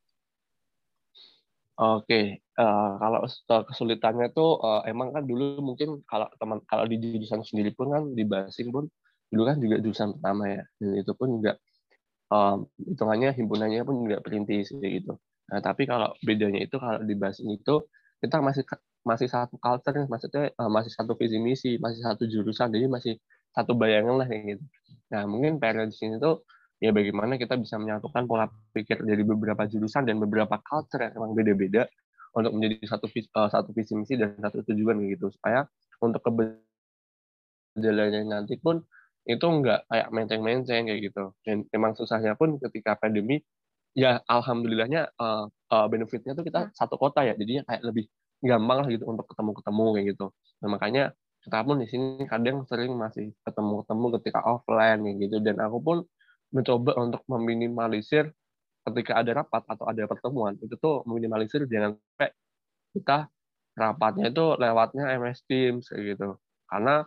Oke, 1.78 2.42
uh, 2.58 2.98
kalau 2.98 3.22
kesulitannya 3.70 4.34
tuh 4.34 4.58
uh, 4.66 4.82
emang 4.90 5.14
kan 5.14 5.22
dulu 5.22 5.62
mungkin 5.62 6.02
kalau 6.10 6.26
teman 6.42 6.58
kalau 6.66 6.90
di 6.90 6.98
jurusan 6.98 7.46
sendiri 7.46 7.70
pun 7.78 7.94
kan 7.94 8.04
di 8.18 8.26
Basing 8.26 8.74
pun 8.74 8.90
dulu 9.30 9.46
kan 9.46 9.62
juga 9.62 9.78
jurusan 9.78 10.18
pertama 10.18 10.50
ya 10.50 10.66
dan 10.82 10.98
itu 10.98 11.14
pun 11.14 11.38
juga 11.38 11.54
um, 12.34 12.66
hitungannya 12.82 13.30
himpunannya 13.38 13.86
pun 13.86 13.96
juga 14.10 14.18
perintis 14.26 14.74
gitu. 14.74 15.22
Nah 15.54 15.60
tapi 15.62 15.86
kalau 15.86 16.18
bedanya 16.26 16.66
itu 16.66 16.82
kalau 16.82 16.98
di 17.06 17.14
Basing 17.14 17.54
itu 17.54 17.86
kita 18.26 18.42
masih 18.42 18.66
masih 19.08 19.32
satu 19.32 19.56
culture 19.56 20.04
maksudnya 20.12 20.52
uh, 20.60 20.68
masih 20.68 20.92
satu 20.92 21.16
visi 21.16 21.40
misi 21.40 21.80
masih 21.80 22.04
satu 22.04 22.28
jurusan 22.28 22.76
jadi 22.76 22.92
masih 22.92 23.16
satu 23.56 23.72
bayangan 23.74 24.22
lah 24.22 24.30
kayak 24.30 24.60
gitu. 24.60 24.64
Nah 25.16 25.24
mungkin 25.26 25.58
PR 25.58 25.88
di 25.88 25.96
sini 25.96 26.20
tuh 26.20 26.44
ya 26.78 26.94
bagaimana 26.94 27.42
kita 27.42 27.58
bisa 27.58 27.82
menyatukan 27.82 28.30
pola 28.30 28.46
pikir 28.76 29.02
dari 29.02 29.26
beberapa 29.26 29.66
jurusan 29.66 30.06
dan 30.06 30.22
beberapa 30.22 30.62
culture 30.62 31.02
yang 31.02 31.18
memang 31.18 31.34
beda-beda 31.34 31.90
untuk 32.38 32.54
menjadi 32.54 32.86
satu 32.86 33.10
uh, 33.10 33.50
satu 33.50 33.74
visi 33.74 33.98
misi 33.98 34.14
dan 34.20 34.38
satu 34.38 34.62
tujuan 34.68 35.02
gitu. 35.10 35.34
Supaya 35.34 35.66
untuk 36.04 36.22
keberjalanan 36.22 38.30
nanti 38.30 38.62
pun 38.62 38.86
itu 39.28 39.44
enggak 39.44 39.84
kayak 39.90 40.08
menceng-menceng 40.14 40.86
kayak 40.92 41.02
gitu. 41.10 41.34
Dan 41.42 41.66
memang 41.74 41.98
susahnya 41.98 42.38
pun 42.38 42.62
ketika 42.62 42.94
pandemi 42.94 43.42
ya 43.98 44.22
alhamdulillahnya 44.30 45.10
uh, 45.18 45.50
uh, 45.50 45.86
benefitnya 45.90 46.38
tuh 46.38 46.46
kita 46.46 46.70
satu 46.78 47.02
kota 47.02 47.26
ya 47.26 47.34
jadinya 47.34 47.66
kayak 47.66 47.82
lebih 47.82 48.06
gampang 48.44 48.78
lah 48.86 48.88
gitu 48.90 49.06
untuk 49.10 49.26
ketemu-ketemu 49.32 49.86
kayak 49.98 50.06
gitu. 50.16 50.26
Nah, 50.64 50.70
makanya 50.74 51.04
kita 51.46 51.58
pun 51.64 51.78
di 51.82 51.88
sini 51.90 52.26
kadang 52.28 52.66
sering 52.68 52.92
masih 52.98 53.32
ketemu-ketemu 53.48 54.06
ketika 54.20 54.40
offline 54.46 55.00
kayak 55.06 55.18
gitu 55.30 55.38
dan 55.44 55.58
aku 55.64 55.78
pun 55.82 55.98
mencoba 56.54 56.92
untuk 57.00 57.22
meminimalisir 57.32 58.32
ketika 58.88 59.20
ada 59.20 59.44
rapat 59.44 59.64
atau 59.68 59.86
ada 59.90 60.04
pertemuan 60.08 60.56
itu 60.64 60.76
tuh 60.80 61.04
meminimalisir 61.08 61.68
jangan 61.68 62.00
sampai 62.00 62.30
kita 62.96 63.18
rapatnya 63.78 64.32
itu 64.34 64.46
lewatnya 64.60 65.06
MS 65.20 65.40
Teams 65.50 65.86
kayak 65.92 66.18
gitu. 66.18 66.30
Karena 66.70 67.04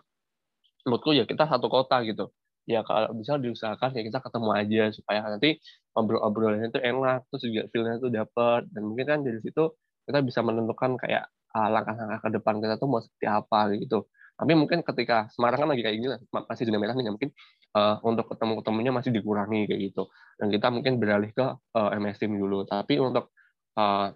menurutku 0.86 1.10
ya 1.16 1.24
kita 1.28 1.44
satu 1.48 1.68
kota 1.72 2.00
gitu. 2.06 2.32
Ya 2.68 2.84
kalau 2.86 3.10
bisa 3.16 3.36
diusahakan 3.40 3.90
ya 3.96 4.02
kita 4.06 4.18
ketemu 4.22 4.50
aja 4.54 4.82
supaya 4.94 5.20
nanti 5.26 5.58
ngobrol-obrolannya 5.96 6.70
itu 6.70 6.80
enak 6.80 7.26
terus 7.32 7.42
juga 7.48 7.62
feel-nya 7.72 7.94
itu 7.98 8.08
dapat 8.12 8.60
dan 8.70 8.82
mungkin 8.86 9.06
kan 9.08 9.20
dari 9.26 9.40
situ 9.42 9.74
kita 10.06 10.20
bisa 10.24 10.40
menentukan 10.40 10.96
kayak 11.00 11.28
uh, 11.54 11.68
langkah-langkah 11.68 12.20
ke 12.24 12.28
depan 12.40 12.54
kita 12.62 12.74
tuh 12.78 12.88
mau 12.88 13.00
seperti 13.02 13.26
apa 13.26 13.58
gitu. 13.76 14.06
Tapi 14.40 14.52
mungkin 14.56 14.80
ketika 14.80 15.28
Semarang 15.36 15.68
kan 15.68 15.68
lagi 15.76 15.84
kayak 15.84 15.96
gini 16.00 16.08
masih 16.32 16.64
zona 16.64 16.80
merah 16.80 16.96
nih, 16.96 17.04
ya 17.04 17.12
mungkin 17.12 17.30
uh, 17.76 18.00
untuk 18.00 18.32
ketemu-ketemunya 18.32 18.92
masih 18.96 19.12
dikurangi 19.12 19.68
kayak 19.68 19.80
gitu. 19.92 20.08
Dan 20.40 20.48
kita 20.48 20.72
mungkin 20.72 20.96
beralih 20.96 21.28
ke 21.36 21.44
uh, 21.76 21.90
MS 21.92 22.16
Team 22.16 22.40
dulu. 22.40 22.64
Tapi 22.64 22.96
untuk 22.96 23.36
uh, 23.76 24.08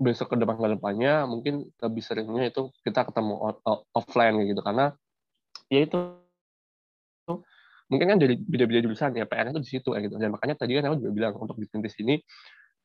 besok 0.00 0.32
ke 0.32 0.36
depan 0.40 0.56
ke 0.56 0.80
depannya 0.80 1.28
mungkin 1.28 1.68
lebih 1.76 2.00
seringnya 2.00 2.48
itu 2.48 2.72
kita 2.80 3.04
ketemu 3.04 3.60
offline 3.92 4.48
gitu 4.48 4.64
karena 4.64 4.96
ya 5.68 5.84
itu 5.84 6.16
mungkin 7.90 8.06
kan 8.08 8.18
dari 8.22 8.40
beda-beda 8.40 8.80
jurusan 8.80 9.12
ya 9.12 9.28
PR 9.28 9.52
itu 9.52 9.60
di 9.60 9.68
situ 9.68 9.92
gitu 9.92 10.16
dan 10.16 10.32
makanya 10.32 10.56
tadi 10.56 10.80
kan 10.80 10.88
aku 10.88 11.04
juga 11.04 11.12
bilang 11.12 11.36
untuk 11.36 11.60
bisnis 11.60 11.92
ini 12.00 12.16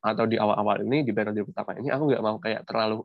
atau 0.06 0.30
di 0.30 0.38
awal-awal 0.38 0.86
ini 0.86 1.02
di 1.02 1.10
periode 1.10 1.42
pertama 1.50 1.74
ini 1.82 1.90
aku 1.90 2.14
nggak 2.14 2.22
mau 2.22 2.38
kayak 2.38 2.62
terlalu 2.70 3.02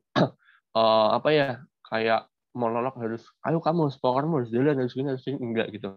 uh, 0.76 1.09
apa 1.16 1.28
ya 1.33 1.49
kayak 1.88 2.30
monolog 2.54 2.95
harus 2.99 3.23
ayo 3.47 3.62
kamu 3.62 3.90
harus 3.90 3.97
kamu 3.99 4.35
harus 4.42 4.50
jalan 4.50 4.75
harus 4.78 4.95
gini 4.95 5.09
harus 5.14 5.23
gini. 5.23 5.38
Enggak 5.38 5.66
gitu. 5.75 5.88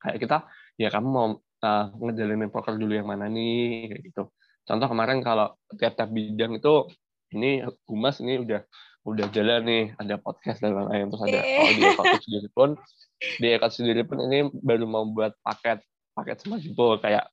Kayak 0.00 0.18
kita 0.20 0.36
ya 0.76 0.88
kamu 0.92 1.08
mau 1.08 1.28
uh, 1.64 1.84
ngejalanin 1.96 2.50
poker 2.52 2.76
dulu 2.76 2.92
yang 2.92 3.08
mana 3.08 3.28
nih? 3.28 3.88
Kayak 3.92 4.02
gitu. 4.12 4.22
Contoh 4.64 4.88
kemarin 4.88 5.20
kalau 5.24 5.56
tiap-tiap 5.76 6.08
bidang 6.08 6.60
itu 6.60 6.88
ini 7.32 7.64
humas 7.88 8.20
ini 8.20 8.40
udah 8.40 8.60
udah 9.04 9.26
jalan 9.32 9.60
nih 9.68 9.84
ada 10.00 10.16
podcast 10.20 10.60
dan 10.60 10.76
lain-lain. 10.76 11.08
Terus 11.12 11.22
ada 11.28 11.40
oh 11.40 11.70
di 11.72 11.82
ekot 11.84 12.04
sendiri 12.24 12.48
pun 12.52 12.70
di 13.40 13.46
ekot 13.52 13.72
sendiri 13.72 14.02
pun 14.04 14.18
ini 14.28 14.38
baru 14.52 14.84
mau 14.88 15.04
buat 15.08 15.36
paket 15.40 15.80
paket 16.14 16.36
semua 16.40 16.60
jempol 16.60 17.00
kayak 17.00 17.26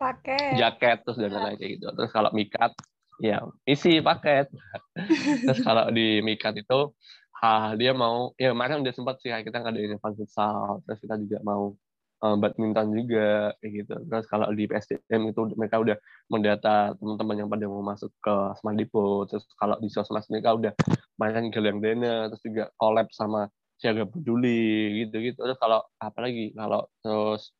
paket. 0.00 0.56
Jaket 0.56 1.04
terus 1.04 1.20
dan 1.20 1.36
lain-lain 1.36 1.60
kayak 1.60 1.72
gitu. 1.76 1.86
Terus 1.92 2.10
kalau 2.10 2.30
mikat 2.32 2.72
ya 3.20 3.44
isi 3.68 4.00
paket. 4.00 4.48
Terus 5.44 5.60
kalau 5.60 5.92
di 5.92 6.24
mikat 6.24 6.56
itu 6.56 6.96
ah, 7.44 7.76
dia 7.76 7.92
mau 7.92 8.32
ya 8.40 8.56
kemarin 8.56 8.80
udah 8.80 8.94
sempat 8.96 9.20
sih 9.20 9.28
kita 9.28 9.60
ngadain 9.60 9.92
event 9.92 10.16
futsal. 10.16 10.80
Terus 10.88 10.98
kita 11.04 11.20
juga 11.20 11.38
mau 11.44 11.76
um, 12.24 12.36
badminton 12.40 12.96
juga 12.96 13.52
kayak 13.60 13.72
gitu. 13.84 13.94
Terus 14.08 14.26
kalau 14.28 14.48
di 14.56 14.64
PSDM 14.64 15.22
itu 15.36 15.40
mereka 15.52 15.76
udah 15.84 15.96
mendata 16.32 16.96
teman-teman 16.96 17.36
yang 17.44 17.48
pada 17.52 17.64
mau 17.68 17.84
masuk 17.84 18.08
ke 18.24 18.34
Smart 18.60 18.76
Depot 18.80 19.28
terus 19.28 19.44
kalau 19.60 19.76
di 19.82 19.92
sosmed 19.92 20.24
mereka 20.32 20.56
udah 20.56 20.72
main 21.20 21.52
galang 21.52 21.84
dana 21.84 22.32
terus 22.32 22.42
juga 22.46 22.64
collab 22.80 23.12
sama 23.12 23.50
siaga 23.80 24.04
peduli 24.04 25.04
gitu 25.04 25.16
gitu 25.24 25.40
terus 25.40 25.56
kalau 25.56 25.80
apalagi 25.96 26.52
kalau 26.52 26.84
terus 27.00 27.56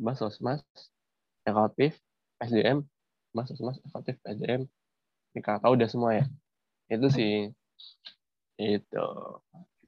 mas 0.00 0.16
sosmed 0.16 0.64
ekolotif 1.42 1.98
SDM 2.42 2.82
mas 3.32 3.48
mas 3.60 3.78
ekolotif 3.82 4.16
SDM 4.26 4.68
nikah 5.32 5.58
tahu 5.58 5.74
udah 5.76 5.88
semua 5.88 6.10
ya? 6.20 6.24
Itu 6.92 7.08
sih. 7.08 7.48
Itu. 8.60 9.06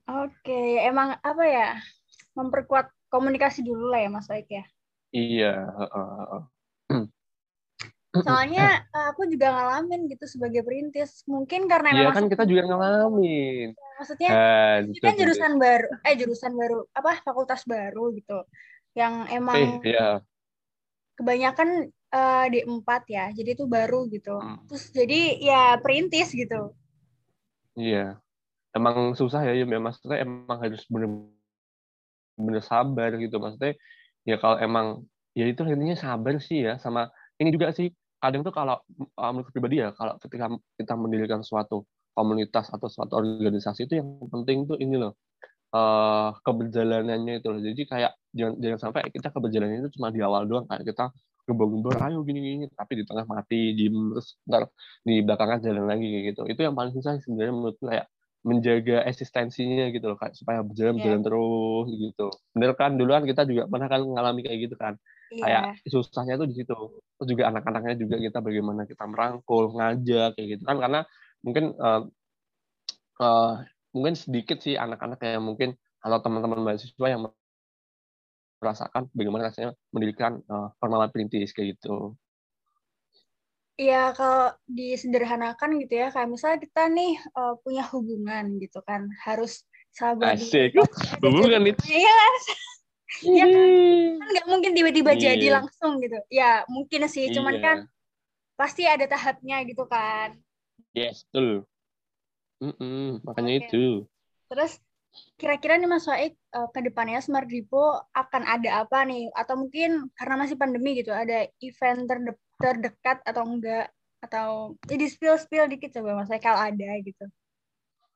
Oke 0.08 0.80
emang 0.84 1.20
apa 1.20 1.44
ya? 1.44 1.70
Memperkuat 2.34 2.90
komunikasi 3.12 3.62
dulu 3.62 3.92
lah 3.92 4.02
ya 4.02 4.10
Mas 4.10 4.26
Baik 4.26 4.48
ya? 4.50 4.64
Iya 5.14 5.54
soalnya 8.26 8.82
eh, 8.94 9.06
aku 9.10 9.26
juga 9.26 9.50
ngalamin 9.50 10.06
gitu 10.10 10.26
sebagai 10.26 10.62
perintis. 10.62 11.22
Mungkin 11.26 11.66
karena 11.66 11.94
iya 11.94 12.08
kan 12.14 12.26
kita 12.30 12.46
juga 12.46 12.62
ngalamin. 12.70 13.74
Maksudnya 13.98 14.30
nah, 14.30 14.76
kita 14.90 15.06
kan 15.10 15.14
jurusan 15.18 15.52
baru 15.58 15.88
eh 16.02 16.14
jurusan 16.18 16.52
baru 16.54 16.78
apa 16.94 17.22
fakultas 17.22 17.62
baru 17.66 18.14
gitu. 18.14 18.38
Yang 18.94 19.14
emang 19.34 19.56
eh, 19.58 19.94
iya. 19.94 20.08
Kebanyakan 21.14 21.90
uh, 22.14 22.46
di 22.50 22.62
empat 22.62 23.02
ya 23.10 23.30
jadi 23.34 23.58
itu 23.58 23.64
baru 23.66 24.06
gitu. 24.10 24.38
Hmm. 24.38 24.62
terus 24.66 24.90
jadi 24.94 25.20
ya 25.38 25.62
perintis 25.82 26.30
gitu. 26.34 26.74
Iya. 27.74 28.18
Emang 28.74 29.14
susah 29.14 29.46
ya 29.46 29.54
ya. 29.54 29.66
Maksudnya 29.66 30.22
emang 30.22 30.58
harus 30.58 30.82
bener-bener 30.90 32.62
sabar 32.62 33.14
gitu. 33.18 33.38
Maksudnya 33.38 33.78
ya 34.26 34.36
kalau 34.38 34.56
emang 34.58 34.86
ya 35.34 35.46
itu 35.50 35.62
intinya 35.66 35.98
sabar 35.98 36.38
sih 36.38 36.66
ya 36.66 36.78
sama 36.78 37.10
ini 37.38 37.54
juga 37.54 37.70
sih. 37.74 37.90
Kadang 38.22 38.40
tuh 38.40 38.54
kalau 38.56 38.80
uh, 39.20 39.30
menurut 39.34 39.52
pribadi 39.52 39.84
ya 39.84 39.92
kalau 39.92 40.16
ketika 40.22 40.48
kita 40.80 40.94
mendirikan 40.96 41.44
suatu 41.44 41.84
komunitas 42.14 42.70
atau 42.70 42.86
suatu 42.86 43.18
organisasi 43.18 43.90
itu 43.90 43.98
yang 44.00 44.08
penting 44.30 44.64
tuh 44.70 44.78
ini 44.78 44.96
loh 44.96 45.18
uh, 45.74 46.30
keberjalanannya 46.46 47.42
itu 47.42 47.48
loh. 47.50 47.60
Jadi 47.60 47.82
kayak 47.90 48.12
jangan 48.30 48.54
jangan 48.62 48.78
sampai 48.78 49.00
kita 49.10 49.28
keberjalanannya 49.34 49.80
itu 49.86 49.92
cuma 49.98 50.14
di 50.14 50.20
awal 50.22 50.46
doang 50.46 50.64
kayak 50.70 50.86
kita 50.86 51.10
gembor-gembor 51.44 51.92
ayo 52.08 52.24
gini 52.24 52.40
gini 52.40 52.66
tapi 52.72 52.92
di 52.96 53.04
tengah 53.04 53.28
mati 53.28 53.76
di 53.76 53.92
terus 53.92 54.40
ntar 54.48 54.64
di 55.04 55.20
belakangan 55.20 55.60
jalan 55.60 55.84
lagi 55.90 56.06
kayak 56.08 56.24
gitu. 56.32 56.42
Itu 56.48 56.60
yang 56.62 56.74
paling 56.78 56.92
susah 56.94 57.18
sebenarnya 57.20 57.52
menurut 57.52 57.78
kayak 57.82 58.06
menjaga 58.44 59.08
eksistensinya 59.08 59.88
gitu 59.88 60.04
loh 60.12 60.20
kayak 60.20 60.36
supaya 60.36 60.60
berjalan 60.60 60.94
yeah. 60.94 60.96
berjalan 61.00 61.22
terus 61.24 61.88
gitu. 61.96 62.26
Bener 62.52 62.70
kan? 62.76 62.90
Duluan 63.00 63.24
kita 63.24 63.42
juga 63.48 63.64
pernah 63.68 63.88
kan 63.88 64.00
mengalami 64.04 64.40
kayak 64.44 64.58
gitu 64.70 64.76
kan. 64.76 64.94
Yeah. 65.32 65.40
kayak 65.42 65.62
susahnya 65.88 66.36
tuh 66.36 66.48
di 66.48 66.54
situ. 66.56 66.76
Terus 67.18 67.28
juga 67.28 67.48
anak-anaknya 67.50 67.96
juga 67.96 68.16
kita 68.20 68.38
bagaimana 68.44 68.84
kita 68.84 69.04
merangkul 69.08 69.72
ngajak 69.74 70.36
kayak 70.36 70.48
gitu 70.56 70.62
kan. 70.68 70.76
Karena 70.76 71.00
mungkin 71.40 71.64
uh, 71.76 72.02
uh, 73.20 73.54
mungkin 73.94 74.18
sedikit 74.18 74.58
sih 74.60 74.74
anak-anak 74.74 75.22
yang 75.22 75.46
mungkin 75.46 75.78
atau 76.02 76.18
teman-teman 76.20 76.60
mahasiswa 76.60 77.06
yang 77.08 77.30
merasakan 78.60 79.08
bagaimana 79.14 79.48
rasanya 79.48 79.72
mendirikan 79.94 80.42
uh, 80.50 80.74
formal 80.82 81.06
perintis 81.08 81.54
kayak 81.54 81.78
gitu. 81.78 82.18
Iya, 83.74 84.14
kalau 84.14 84.54
disederhanakan 84.70 85.82
gitu 85.82 85.98
ya, 85.98 86.06
kayak 86.14 86.30
misalnya 86.30 86.62
kita 86.62 86.86
nih 86.94 87.18
uh, 87.34 87.58
punya 87.58 87.82
hubungan 87.90 88.62
gitu 88.62 88.78
kan, 88.86 89.10
harus 89.26 89.66
sabar. 89.90 90.38
Asik, 90.38 90.78
hubungan 91.18 91.74
itu. 91.74 91.82
Iya 91.90 92.12
kan? 92.14 92.34
ya 93.24 93.46
kan, 93.46 93.68
nggak 94.30 94.46
mungkin 94.50 94.72
tiba-tiba 94.78 95.12
iya. 95.18 95.22
jadi 95.34 95.46
langsung 95.58 95.98
gitu. 95.98 96.18
Ya 96.30 96.62
mungkin 96.70 97.06
sih, 97.10 97.34
cuman 97.34 97.54
iya. 97.58 97.62
kan 97.62 97.78
pasti 98.54 98.86
ada 98.86 99.10
tahapnya 99.10 99.66
gitu 99.66 99.82
kan. 99.90 100.38
Yes, 100.94 101.26
betul. 101.30 101.66
Mm 102.64 102.74
-mm, 102.80 103.08
makanya 103.28 103.52
okay. 103.52 103.62
itu. 103.68 103.84
Terus 104.48 104.72
kira-kira 105.36 105.76
nih 105.76 105.90
Mas 105.90 106.08
Waik 106.08 106.34
uh, 106.56 106.68
ke 106.72 106.80
depannya 106.80 107.20
Smart 107.20 107.46
Depot 107.46 108.00
akan 108.16 108.42
ada 108.48 108.88
apa 108.88 109.04
nih? 109.04 109.28
Atau 109.36 109.60
mungkin 109.60 110.08
karena 110.16 110.34
masih 110.40 110.56
pandemi 110.56 110.96
gitu, 110.96 111.12
ada 111.12 111.44
event 111.60 112.08
terde 112.08 112.32
terdekat 112.56 113.20
atau 113.28 113.42
enggak? 113.44 113.92
Atau 114.24 114.80
jadi 114.88 115.04
spill-spill 115.12 115.68
dikit 115.68 115.92
coba 116.00 116.24
Mas 116.24 116.32
Waik 116.32 116.40
kalau 116.40 116.60
ada 116.60 116.90
gitu. 117.04 117.24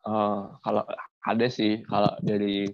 Uh, 0.09 0.57
kalau 0.65 0.89
ada 1.29 1.47
sih, 1.53 1.85
kalau 1.85 2.17
dari 2.25 2.65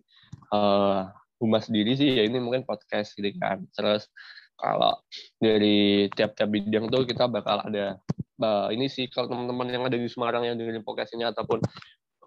uh, 0.55 1.11
Humas 1.43 1.67
sendiri 1.67 1.99
sih 1.99 2.15
ya 2.15 2.23
ini 2.23 2.39
mungkin 2.39 2.63
podcast 2.63 3.19
gitu 3.19 3.35
kan. 3.43 3.67
Terus 3.75 4.07
kalau 4.55 5.03
dari 5.43 6.07
tiap-tiap 6.15 6.47
bidang 6.47 6.87
tuh 6.87 7.03
kita 7.03 7.27
bakal 7.27 7.59
ada 7.67 7.99
uh, 8.41 8.69
ini 8.73 8.91
sih 8.91 9.07
kalau 9.11 9.31
teman-teman 9.31 9.67
yang 9.71 9.83
ada 9.87 9.99
di 9.99 10.09
Semarang 10.11 10.47
yang 10.47 10.57
dengerin 10.59 10.83
podcastnya 10.83 11.31
ataupun 11.31 11.63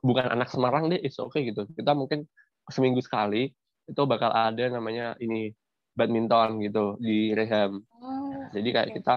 bukan 0.03 0.25
anak 0.29 0.47
Semarang 0.51 0.87
deh, 0.87 0.99
it's 1.01 1.19
okay 1.19 1.49
gitu. 1.49 1.67
Kita 1.73 1.97
mungkin 1.97 2.27
seminggu 2.69 3.01
sekali 3.03 3.51
itu 3.87 4.01
bakal 4.03 4.31
ada 4.35 4.67
namanya 4.67 5.15
ini 5.23 5.55
badminton 5.97 6.61
gitu 6.61 6.99
di 7.01 7.33
Reham. 7.33 7.81
Oh, 7.97 8.45
Jadi 8.53 8.69
kayak 8.69 8.87
okay, 8.93 8.95
kita 9.01 9.13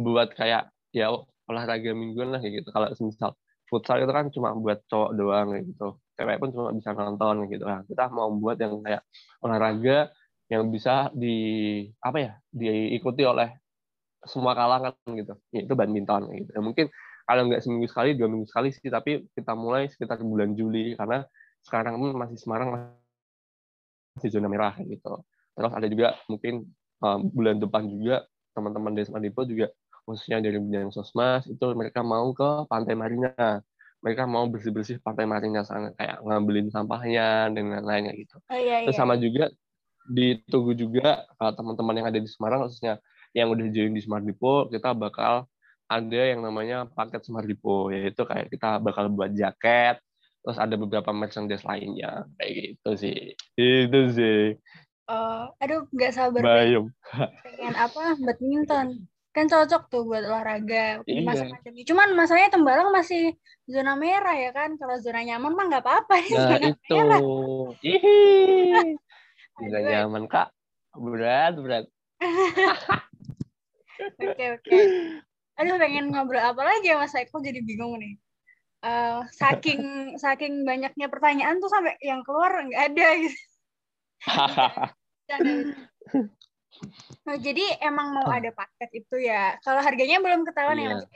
buat 0.00 0.32
kayak 0.32 0.72
ya 0.94 1.12
olahraga 1.50 1.92
mingguan 1.92 2.32
lah 2.32 2.40
kayak 2.40 2.64
gitu. 2.64 2.68
Kalau 2.72 2.88
misal 3.02 3.30
futsal 3.68 4.00
itu 4.00 4.12
kan 4.12 4.26
cuma 4.32 4.56
buat 4.56 4.80
cowok 4.88 5.10
doang 5.18 5.46
kayak 5.52 5.64
gitu. 5.68 5.88
Cewek 6.16 6.36
pun 6.40 6.48
cuma 6.54 6.68
bisa 6.72 6.90
nonton 6.96 7.34
gitu. 7.52 7.64
Nah, 7.68 7.84
kita 7.84 8.08
mau 8.08 8.32
buat 8.32 8.56
yang 8.56 8.80
kayak 8.80 9.02
olahraga 9.44 10.12
yang 10.52 10.68
bisa 10.68 11.08
di 11.16 11.36
apa 12.04 12.18
ya 12.20 12.32
diikuti 12.52 13.24
oleh 13.24 13.61
semua 14.24 14.54
kalangan 14.54 14.94
gitu. 15.12 15.34
Itu 15.54 15.72
badminton 15.74 16.30
gitu. 16.34 16.50
Ya, 16.54 16.60
mungkin 16.62 16.86
kalau 17.26 17.48
nggak 17.48 17.62
seminggu 17.62 17.86
sekali 17.88 18.18
dua 18.18 18.28
minggu 18.28 18.46
sekali 18.50 18.74
sih 18.74 18.90
tapi 18.90 19.24
kita 19.34 19.54
mulai 19.54 19.86
sekitar 19.86 20.18
bulan 20.20 20.58
Juli 20.58 20.98
karena 20.98 21.22
sekarang 21.62 21.98
pun 21.98 22.10
masih 22.18 22.38
Semarang 22.38 22.98
masih 24.18 24.30
zona 24.30 24.50
merah 24.50 24.74
gitu 24.82 25.22
terus 25.54 25.72
ada 25.72 25.86
juga 25.86 26.18
mungkin 26.26 26.66
uh, 27.04 27.18
bulan 27.22 27.62
depan 27.62 27.86
juga 27.86 28.26
teman-teman 28.52 28.92
Desma 28.92 29.22
Depo 29.22 29.46
juga 29.46 29.70
khususnya 30.02 30.42
dari 30.42 30.58
bidang 30.58 30.90
sosmas 30.90 31.46
itu 31.46 31.62
mereka 31.78 32.02
mau 32.02 32.34
ke 32.34 32.66
Pantai 32.66 32.98
Marina 32.98 33.62
mereka 34.02 34.26
mau 34.26 34.50
bersih-bersih 34.50 34.98
Pantai 34.98 35.30
Marina 35.30 35.62
sana 35.62 35.94
kayak 35.94 36.20
ngambilin 36.26 36.68
sampahnya 36.74 37.54
dan 37.54 37.64
lain-lainnya 37.70 38.12
gitu 38.18 38.42
oh, 38.42 38.58
iya, 38.58 38.82
iya. 38.82 38.86
terus 38.90 38.98
sama 38.98 39.14
juga 39.14 39.48
ditunggu 40.10 40.74
juga 40.74 41.22
uh, 41.38 41.54
teman-teman 41.54 42.02
yang 42.02 42.06
ada 42.10 42.18
di 42.18 42.26
Semarang 42.26 42.66
khususnya 42.66 42.98
yang 43.32 43.48
udah 43.52 43.66
join 43.72 43.92
di 43.96 44.00
Smart 44.04 44.24
Depot 44.24 44.68
kita 44.68 44.92
bakal 44.92 45.48
ada 45.92 46.20
yang 46.32 46.40
namanya 46.40 46.88
paket 46.88 47.24
Smart 47.24 47.44
Depot 47.44 47.92
yaitu 47.92 48.24
kayak 48.24 48.48
kita 48.48 48.80
bakal 48.80 49.12
buat 49.12 49.32
jaket 49.36 50.00
terus 50.42 50.58
ada 50.58 50.74
beberapa 50.74 51.14
merchandise 51.14 51.62
lainnya 51.62 52.26
kayak 52.36 52.52
gitu 52.74 52.90
sih. 52.98 53.18
Itu 53.54 54.00
sih. 54.10 54.58
Uh, 55.06 55.50
aduh 55.62 55.86
nggak 55.94 56.12
sabar 56.14 56.42
Bayum. 56.42 56.90
pengen 57.46 57.74
apa? 57.78 58.18
Badminton 58.18 59.06
kan 59.32 59.48
cocok 59.48 59.88
tuh 59.88 60.04
buat 60.04 60.28
olahraga 60.28 61.00
iya. 61.08 61.24
masa 61.24 61.48
pandemi 61.48 61.88
cuman 61.88 62.12
masalahnya 62.12 62.52
Tembalang 62.52 62.92
masih 62.92 63.32
zona 63.70 63.94
merah 63.94 64.34
ya 64.34 64.50
kan? 64.50 64.74
Kalau 64.76 64.98
zona 64.98 65.22
nyaman 65.22 65.54
mah 65.54 65.66
nggak 65.70 65.84
apa-apa 65.86 66.14
nah 66.18 66.42
zona 66.42 66.68
itu. 66.74 66.96
zona 69.62 69.78
nyaman 69.78 70.26
kak. 70.26 70.50
Berat 70.92 71.54
berat 71.56 71.86
oke 74.10 74.44
oke. 74.58 74.78
Aduh 75.60 75.76
pengen 75.76 76.10
ngobrol 76.10 76.42
apa 76.42 76.62
lagi 76.64 76.90
ya 76.90 76.98
Mas? 76.98 77.14
Eko 77.14 77.38
jadi 77.38 77.60
bingung 77.62 78.00
nih. 78.00 78.18
Uh, 78.82 79.22
saking 79.30 80.14
saking 80.18 80.66
banyaknya 80.66 81.06
pertanyaan 81.06 81.62
tuh 81.62 81.70
sampai 81.70 81.94
yang 82.02 82.26
keluar 82.26 82.50
nggak 82.50 82.82
ada 82.92 83.08
gitu. 83.20 83.40
Nah, 87.22 87.38
jadi 87.38 87.78
emang 87.84 88.16
mau 88.16 88.26
ada 88.26 88.50
paket 88.50 89.04
itu 89.04 89.16
ya. 89.22 89.54
Kalau 89.62 89.78
harganya 89.84 90.18
belum 90.18 90.42
ketahuan 90.42 90.80
ya, 90.80 90.82
iya. 90.82 90.88
ya 90.88 90.94
Mas 90.98 91.06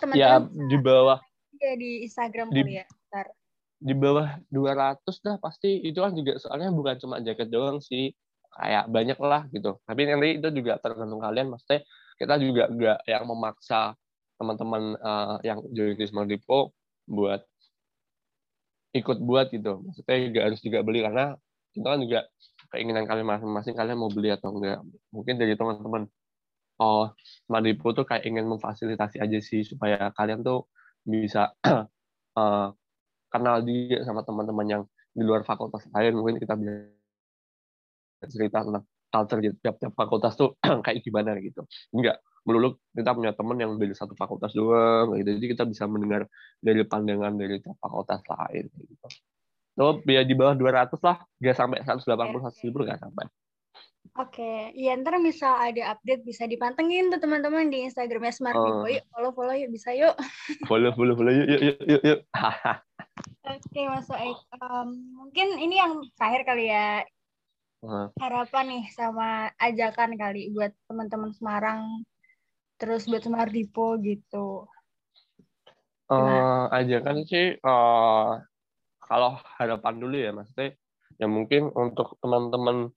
teman-teman 0.00 0.20
ya 0.20 0.30
di 0.68 0.78
bawah. 0.80 1.18
ya 1.60 1.72
di 1.76 1.90
Instagram 2.04 2.48
di, 2.50 2.60
kali 2.60 2.72
ya 2.82 2.86
ntar 3.08 3.26
di 3.78 3.94
bawah 3.94 4.28
200 4.52 5.24
dah 5.24 5.36
pasti. 5.40 5.80
Itu 5.84 6.04
kan 6.04 6.12
juga 6.12 6.36
soalnya 6.40 6.72
bukan 6.72 6.94
cuma 7.00 7.16
jaket 7.24 7.48
doang 7.48 7.80
sih 7.80 8.12
kayak 8.54 8.84
banyak 8.88 9.18
lah 9.18 9.42
gitu. 9.50 9.78
Tapi 9.82 10.00
nanti 10.06 10.28
itu 10.38 10.48
juga 10.54 10.78
tergantung 10.78 11.20
kalian 11.22 11.54
maksudnya 11.54 11.82
kita 12.18 12.34
juga 12.38 12.64
nggak 12.70 12.98
yang 13.10 13.24
memaksa 13.26 13.98
teman-teman 14.38 14.98
uh, 14.98 15.36
yang 15.42 15.62
join 15.74 15.98
di 15.98 16.06
Smart 16.06 16.30
Depot 16.30 16.70
buat 17.06 17.42
ikut 18.94 19.18
buat 19.22 19.50
gitu. 19.50 19.82
Maksudnya 19.82 20.16
nggak 20.30 20.44
harus 20.50 20.60
juga 20.62 20.78
beli 20.86 21.02
karena 21.02 21.34
itu 21.74 21.82
kan 21.82 21.98
juga 21.98 22.20
keinginan 22.70 23.04
kalian 23.10 23.26
masing-masing 23.26 23.74
kalian 23.74 23.98
mau 23.98 24.10
beli 24.10 24.30
atau 24.30 24.54
enggak. 24.54 24.78
Mungkin 25.10 25.34
dari 25.38 25.58
teman-teman 25.58 26.06
oh 26.78 27.10
Smart 27.46 27.64
Depot 27.66 27.90
tuh 27.94 28.06
kayak 28.06 28.22
ingin 28.26 28.46
memfasilitasi 28.46 29.18
aja 29.18 29.38
sih 29.42 29.66
supaya 29.66 30.14
kalian 30.14 30.46
tuh 30.46 30.70
bisa 31.02 31.50
uh, 32.38 32.70
kenal 33.34 33.66
dia 33.66 34.06
sama 34.06 34.22
teman-teman 34.22 34.66
yang 34.70 34.82
di 35.10 35.22
luar 35.26 35.42
fakultas 35.42 35.86
lain. 35.90 36.14
Mungkin 36.14 36.38
kita 36.38 36.54
bisa 36.54 36.93
cerita 38.28 38.64
tentang 38.64 38.84
culture 39.14 39.40
gitu 39.40 39.56
tiap-tiap 39.62 39.92
fakultas 39.94 40.32
tuh 40.34 40.58
kayak 40.84 40.98
gimana 41.06 41.38
gitu 41.38 41.62
enggak 41.94 42.18
melulu 42.44 42.76
kita 42.92 43.10
punya 43.16 43.32
teman 43.32 43.56
yang 43.56 43.72
dari 43.80 43.94
satu 43.96 44.12
fakultas 44.18 44.52
doang 44.52 45.16
gitu 45.16 45.30
jadi 45.40 45.46
kita 45.56 45.64
bisa 45.64 45.88
mendengar 45.88 46.28
dari 46.60 46.84
pandangan 46.84 47.32
dari 47.38 47.62
tiap 47.62 47.78
fakultas 47.80 48.20
lain 48.26 48.68
gitu 48.68 49.06
so 49.74 49.98
biar 50.04 50.28
di 50.28 50.34
bawah 50.36 50.54
200 50.54 50.92
lah 51.00 51.16
gak 51.40 51.56
sampai 51.56 51.78
180 51.82 52.04
190 52.04 52.90
gak 52.90 53.00
sampai 53.00 53.26
Oke, 54.14 54.70
iya 54.78 54.94
ntar 54.94 55.18
misal 55.18 55.58
ada 55.58 55.96
update 55.96 56.22
bisa 56.22 56.46
dipantengin 56.46 57.10
tuh 57.10 57.18
teman-teman 57.18 57.66
di 57.66 57.82
Instagramnya 57.82 58.30
Smart 58.30 58.54
oh. 58.54 58.86
Yuk 58.86 59.02
follow 59.10 59.32
follow 59.34 59.56
yuk 59.58 59.74
bisa 59.74 59.90
yuk. 59.90 60.14
Follow 60.70 60.94
follow 60.94 61.18
follow 61.18 61.34
yuk 61.34 61.48
yuk 61.50 61.62
yuk 61.66 61.78
yuk. 61.82 62.02
yuk. 62.04 62.20
Oke 63.50 63.80
Mas 63.90 64.06
Oek, 64.06 64.38
um, 64.60 64.88
mungkin 65.18 65.58
ini 65.58 65.82
yang 65.82 65.98
terakhir 66.14 66.46
kali 66.46 66.70
ya. 66.70 67.02
Uh. 67.84 68.08
Harapan 68.16 68.64
nih 68.72 68.84
sama 68.96 69.52
ajakan 69.60 70.16
kali 70.16 70.48
buat 70.56 70.72
teman-teman 70.88 71.36
Semarang, 71.36 72.08
terus 72.80 73.04
buat 73.04 73.20
Smart 73.20 73.52
Depot 73.52 74.00
gitu. 74.00 74.64
Uh, 76.08 76.64
ajakan 76.72 77.28
sih, 77.28 77.60
uh, 77.60 78.40
kalau 79.04 79.36
harapan 79.60 79.94
dulu 80.00 80.16
ya 80.16 80.32
maksudnya, 80.32 80.72
ya 81.20 81.28
mungkin 81.28 81.68
untuk 81.76 82.16
teman-teman 82.24 82.88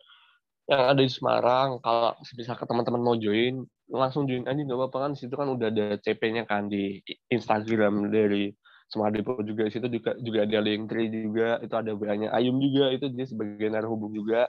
yang 0.67 0.83
ada 0.95 0.99
di 1.03 1.11
Semarang 1.11 1.79
kalau 1.79 2.15
bisa 2.35 2.55
ke 2.55 2.63
teman-teman 2.67 2.99
mau 3.03 3.15
join 3.15 3.63
langsung 3.87 4.27
join 4.27 4.43
aja 4.43 4.59
nggak 4.59 4.75
apa-apa 4.75 4.97
kan 5.07 5.11
situ 5.15 5.31
kan 5.31 5.47
udah 5.47 5.71
ada 5.71 5.95
CP-nya 6.03 6.43
kan 6.43 6.67
di 6.67 6.99
Instagram 7.31 8.11
dari 8.11 8.51
Smart 8.87 9.11
Depot 9.11 9.43
juga 9.43 9.67
situ 9.67 9.87
juga 9.91 10.15
juga 10.23 10.39
ada 10.47 10.59
link 10.63 10.87
tree 10.87 11.11
juga 11.11 11.59
itu 11.59 11.75
ada 11.75 11.91
banyak 11.91 12.31
Ayum 12.31 12.57
juga 12.63 12.91
itu 12.95 13.11
dia 13.11 13.27
sebagai 13.27 13.67
narhubung 13.67 14.15
juga 14.15 14.47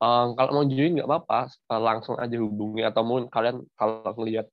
um, 0.00 0.32
kalau 0.32 0.50
mau 0.60 0.64
join 0.64 0.96
nggak 0.96 1.08
apa-apa 1.08 1.52
langsung 1.80 2.16
aja 2.16 2.36
hubungi 2.40 2.82
atau 2.88 3.04
mungkin 3.04 3.28
kalian 3.28 3.64
kalau 3.76 4.00
ngelihat 4.16 4.48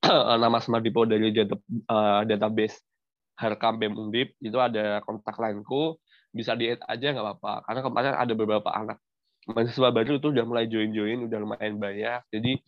nama 0.42 0.58
Smart 0.60 0.80
Depot 0.84 1.04
dari 1.04 1.32
uh, 1.32 2.22
database 2.24 2.80
Harkam 3.36 3.76
BEM 3.76 3.92
Undip 4.00 4.32
itu 4.40 4.56
ada 4.56 5.04
kontak 5.04 5.36
lainku 5.36 6.00
bisa 6.32 6.56
di 6.56 6.72
aja 6.72 7.06
nggak 7.12 7.24
apa-apa 7.24 7.54
karena 7.68 7.80
kemarin 7.84 8.14
ada 8.16 8.32
beberapa 8.32 8.70
anak 8.72 8.96
mahasiswa 9.46 9.94
baru 9.94 10.18
itu 10.18 10.28
udah 10.34 10.44
mulai 10.44 10.66
join-join, 10.66 11.30
udah 11.30 11.38
lumayan 11.38 11.78
banyak. 11.78 12.20
Jadi 12.34 12.58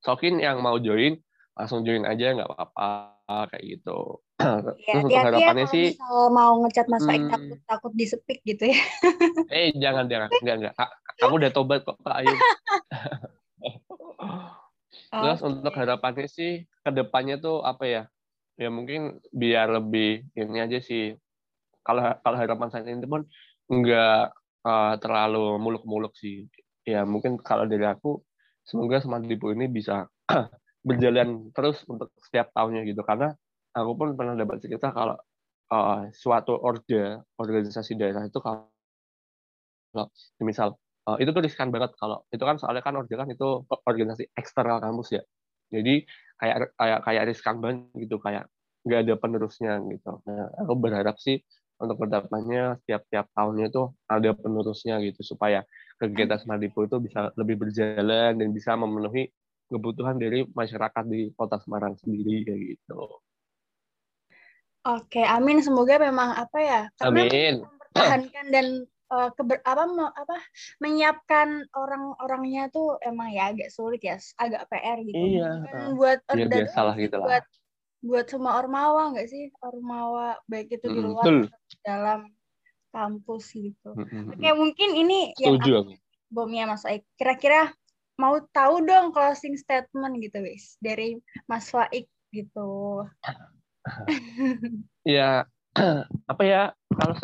sokin 0.00 0.40
yang 0.40 0.64
mau 0.64 0.80
join 0.80 1.20
langsung 1.52 1.84
join 1.84 2.08
aja 2.08 2.32
nggak 2.32 2.48
apa-apa 2.48 2.90
kayak 3.52 3.64
gitu. 3.78 4.24
Ya, 4.42 4.98
Terus 4.98 5.04
untuk 5.06 5.22
harapannya 5.22 5.66
ya, 5.66 5.74
sih 5.74 5.86
mau 6.10 6.52
ngecat 6.64 6.86
Mas 6.90 7.04
hmm, 7.06 7.30
takut 7.30 7.58
takut 7.68 7.92
disepik 7.94 8.38
gitu 8.42 8.70
ya. 8.70 8.78
eh 9.54 9.70
jangan 9.78 10.10
jangan 10.10 10.28
enggak 10.42 10.56
enggak. 10.58 10.74
Kamu 11.20 11.34
udah 11.38 11.50
tobat 11.54 11.80
kok 11.86 11.98
Kak 12.02 12.16
Ayu. 12.22 12.34
Terus 15.12 15.40
okay. 15.44 15.48
untuk 15.48 15.74
harapannya 15.76 16.26
sih 16.28 16.64
ke 16.82 16.90
depannya 16.90 17.36
tuh 17.38 17.62
apa 17.62 17.84
ya? 17.84 18.02
Ya 18.56 18.68
mungkin 18.68 19.20
biar 19.32 19.70
lebih 19.70 20.26
ini 20.34 20.58
aja 20.60 20.80
sih. 20.80 21.16
Kalau 21.82 22.16
kalau 22.22 22.36
harapan 22.38 22.68
saya 22.70 22.88
ini 22.88 23.06
pun 23.06 23.26
enggak 23.68 24.32
uh, 24.66 24.94
terlalu 24.98 25.58
muluk-muluk 25.60 26.16
sih. 26.16 26.48
Ya 26.82 27.06
mungkin 27.06 27.38
kalau 27.38 27.68
dari 27.68 27.86
aku 27.86 28.22
semoga 28.66 29.02
Smart 29.02 29.26
Depot 29.26 29.54
ini 29.54 29.70
bisa 29.70 30.06
berjalan 30.86 31.50
terus 31.54 31.82
untuk 31.86 32.10
setiap 32.18 32.50
tahunnya 32.54 32.82
gitu 32.86 33.06
karena 33.06 33.34
aku 33.72 33.92
pun 33.96 34.08
pernah 34.16 34.36
dapat 34.36 34.60
cerita 34.62 34.92
kalau 34.92 35.16
uh, 35.72 36.08
suatu 36.12 36.56
orde 36.60 37.20
organisasi 37.40 37.96
daerah 37.96 38.24
itu 38.28 38.38
kalau, 38.38 38.68
misal 40.40 40.76
uh, 41.08 41.16
itu 41.20 41.30
tuh 41.32 41.42
riskan 41.44 41.68
banget 41.72 41.92
kalau 41.96 42.24
itu 42.32 42.42
kan 42.44 42.56
soalnya 42.60 42.84
kan 42.84 42.96
orde 42.96 43.12
kan 43.12 43.28
itu 43.28 43.64
organisasi 43.68 44.32
eksternal 44.36 44.80
kampus 44.80 45.20
ya 45.20 45.22
jadi 45.72 46.04
kayak 46.40 46.56
kayak 46.76 46.98
kayak 47.04 47.22
riskan 47.28 47.56
banget 47.60 47.88
gitu 47.96 48.16
kayak 48.20 48.48
nggak 48.82 49.00
ada 49.08 49.14
penerusnya 49.16 49.72
gitu 49.88 50.20
nah 50.28 50.48
aku 50.60 50.74
berharap 50.76 51.16
sih 51.20 51.40
untuk 51.82 51.98
ke 51.98 52.06
depannya 52.14 52.78
setiap-tiap 52.84 53.26
tahunnya 53.34 53.66
itu 53.74 53.82
ada 54.06 54.30
penerusnya 54.38 55.02
gitu 55.02 55.34
supaya 55.34 55.66
kegiatan 55.98 56.38
Smart 56.38 56.62
Depot 56.62 56.86
itu 56.86 56.98
bisa 57.02 57.34
lebih 57.34 57.58
berjalan 57.58 58.38
dan 58.38 58.48
bisa 58.54 58.78
memenuhi 58.78 59.34
kebutuhan 59.66 60.14
dari 60.20 60.46
masyarakat 60.46 61.04
di 61.10 61.34
Kota 61.34 61.58
Semarang 61.58 61.98
sendiri 61.98 62.46
kayak 62.46 62.60
gitu. 62.76 63.00
Oke, 64.82 65.22
amin. 65.22 65.62
Semoga 65.62 65.98
memang 66.02 66.34
apa 66.34 66.58
ya? 66.58 66.80
Karena 66.98 67.22
amin. 67.30 67.54
Mempertahankan 67.62 68.46
dan 68.50 68.66
uh, 69.12 69.28
keber, 69.36 69.62
apa 69.62 69.84
apa 70.16 70.36
menyiapkan 70.82 71.68
orang-orangnya 71.76 72.72
tuh 72.72 72.98
emang 73.04 73.30
ya 73.30 73.52
agak 73.54 73.70
sulit 73.70 74.02
ya, 74.02 74.18
agak 74.40 74.66
PR 74.72 74.98
gitu. 75.06 75.22
Iya. 75.38 75.50
Dan 75.70 75.94
buat 75.94 76.18
iya, 76.34 76.46
biasalah 76.48 76.94
gitu 76.98 77.16
lah. 77.20 77.26
Buat 77.28 77.44
buat 78.02 78.26
semua 78.26 78.58
ormawa 78.58 79.14
nggak 79.14 79.30
sih 79.30 79.54
ormawa 79.62 80.34
baik 80.50 80.74
itu 80.74 80.90
di 80.90 80.98
luar 80.98 81.22
atau 81.22 81.54
dalam 81.86 82.20
kampus 82.90 83.54
gitu. 83.54 83.94
Mm-hmm. 83.94 84.34
Oke 84.34 84.50
mungkin 84.58 84.90
ini 84.98 85.18
Setuju 85.38 85.70
yang 85.70 85.86
aku. 85.86 85.94
bomnya 86.26 86.64
Mas 86.66 86.82
Aik. 86.82 87.06
Kira-kira 87.14 87.70
mau 88.18 88.42
tahu 88.50 88.82
dong 88.82 89.14
closing 89.14 89.54
statement 89.54 90.18
gitu 90.18 90.42
wis 90.42 90.74
dari 90.82 91.14
Mas 91.46 91.70
Faik 91.70 92.10
gitu. 92.34 93.06
ya 95.16 95.44
apa 96.32 96.42
ya 96.44 96.70
kalau 96.92 97.14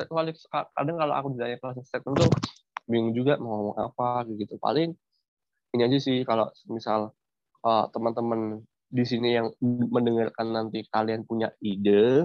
kadang 0.72 0.96
kalau 0.96 1.14
aku 1.14 1.26
ditanya 1.36 1.56
closing 1.60 1.84
statement 1.84 2.16
tuh 2.16 2.30
bingung 2.88 3.12
juga 3.12 3.36
mau 3.36 3.60
ngomong 3.60 3.76
apa 3.78 4.24
gitu. 4.32 4.56
Paling 4.56 4.96
ini 5.76 5.82
aja 5.84 5.98
sih 6.00 6.24
kalau 6.24 6.48
misal 6.72 7.12
uh, 7.62 7.84
teman-teman 7.92 8.64
di 8.88 9.04
sini 9.04 9.36
yang 9.36 9.52
mendengarkan 9.92 10.48
nanti 10.48 10.88
kalian 10.88 11.28
punya 11.28 11.52
ide, 11.60 12.24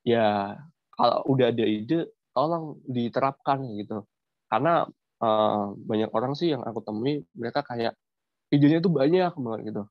ya 0.00 0.56
kalau 0.96 1.20
udah 1.28 1.52
ada 1.52 1.64
ide, 1.68 2.08
tolong 2.32 2.80
diterapkan 2.88 3.60
gitu. 3.76 4.08
Karena 4.48 4.88
uh, 5.20 5.76
banyak 5.76 6.08
orang 6.16 6.32
sih 6.32 6.56
yang 6.56 6.64
aku 6.64 6.80
temui, 6.80 7.20
mereka 7.36 7.60
kayak 7.60 7.92
idenya 8.48 8.80
tuh 8.80 8.96
banyak 8.96 9.36
banget 9.36 9.60
gitu. 9.68 9.82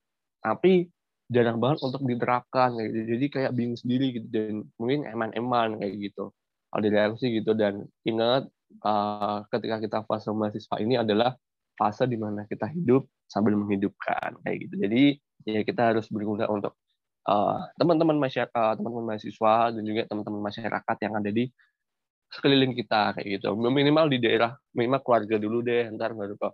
Tapi 0.41 0.89
jarang 1.27 1.59
banget 1.59 1.83
untuk 1.83 2.01
diterapkan 2.07 2.75
gitu. 2.79 2.99
Jadi 3.15 3.25
kayak 3.27 3.51
bingung 3.55 3.79
sendiri 3.79 4.15
gitu 4.15 4.27
dan 4.31 4.63
mungkin 4.79 5.07
eman-eman 5.07 5.79
kayak 5.79 5.95
gitu. 6.11 6.31
Kalau 6.67 6.81
dari 6.83 7.15
sih 7.19 7.29
gitu 7.39 7.51
dan 7.55 7.87
ingat 8.03 8.47
uh, 8.83 9.43
ketika 9.51 9.79
kita 9.79 9.97
fase 10.07 10.31
mahasiswa 10.31 10.75
ini 10.79 10.99
adalah 10.99 11.35
fase 11.77 12.09
di 12.09 12.17
mana 12.19 12.43
kita 12.49 12.67
hidup 12.71 13.07
sambil 13.27 13.55
menghidupkan 13.55 14.39
kayak 14.43 14.57
gitu. 14.67 14.75
Jadi 14.81 15.03
ya 15.47 15.61
kita 15.63 15.95
harus 15.95 16.07
berguna 16.11 16.47
untuk 16.51 16.75
uh, 17.27 17.59
teman-teman 17.79 18.17
masyarakat, 18.19 18.51
uh, 18.55 18.73
teman-teman 18.79 19.15
mahasiswa 19.15 19.55
dan 19.75 19.83
juga 19.83 20.01
teman-teman 20.07 20.41
masyarakat 20.47 20.97
yang 21.03 21.13
ada 21.15 21.29
di 21.31 21.45
sekeliling 22.27 22.75
kita 22.75 23.15
kayak 23.15 23.39
gitu. 23.39 23.55
Minimal 23.55 24.11
di 24.11 24.17
daerah, 24.19 24.51
minimal 24.75 24.99
keluarga 25.03 25.35
dulu 25.39 25.63
deh, 25.63 25.87
ntar 25.95 26.11
baru 26.11 26.35
ke 26.35 26.49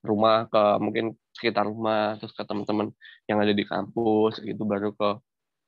rumah, 0.00 0.48
ke 0.48 0.62
mungkin 0.80 1.16
sekitar 1.36 1.68
rumah, 1.68 2.16
terus 2.18 2.32
ke 2.32 2.42
teman-teman 2.44 2.92
yang 3.28 3.38
ada 3.40 3.52
di 3.52 3.64
kampus, 3.64 4.40
gitu 4.40 4.62
baru 4.64 4.92
ke 4.96 5.20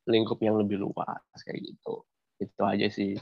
lingkup 0.09 0.41
yang 0.43 0.59
lebih 0.59 0.83
luas 0.83 1.39
kayak 1.45 1.61
gitu. 1.63 2.03
Itu 2.41 2.61
aja 2.65 2.87
sih. 2.91 3.15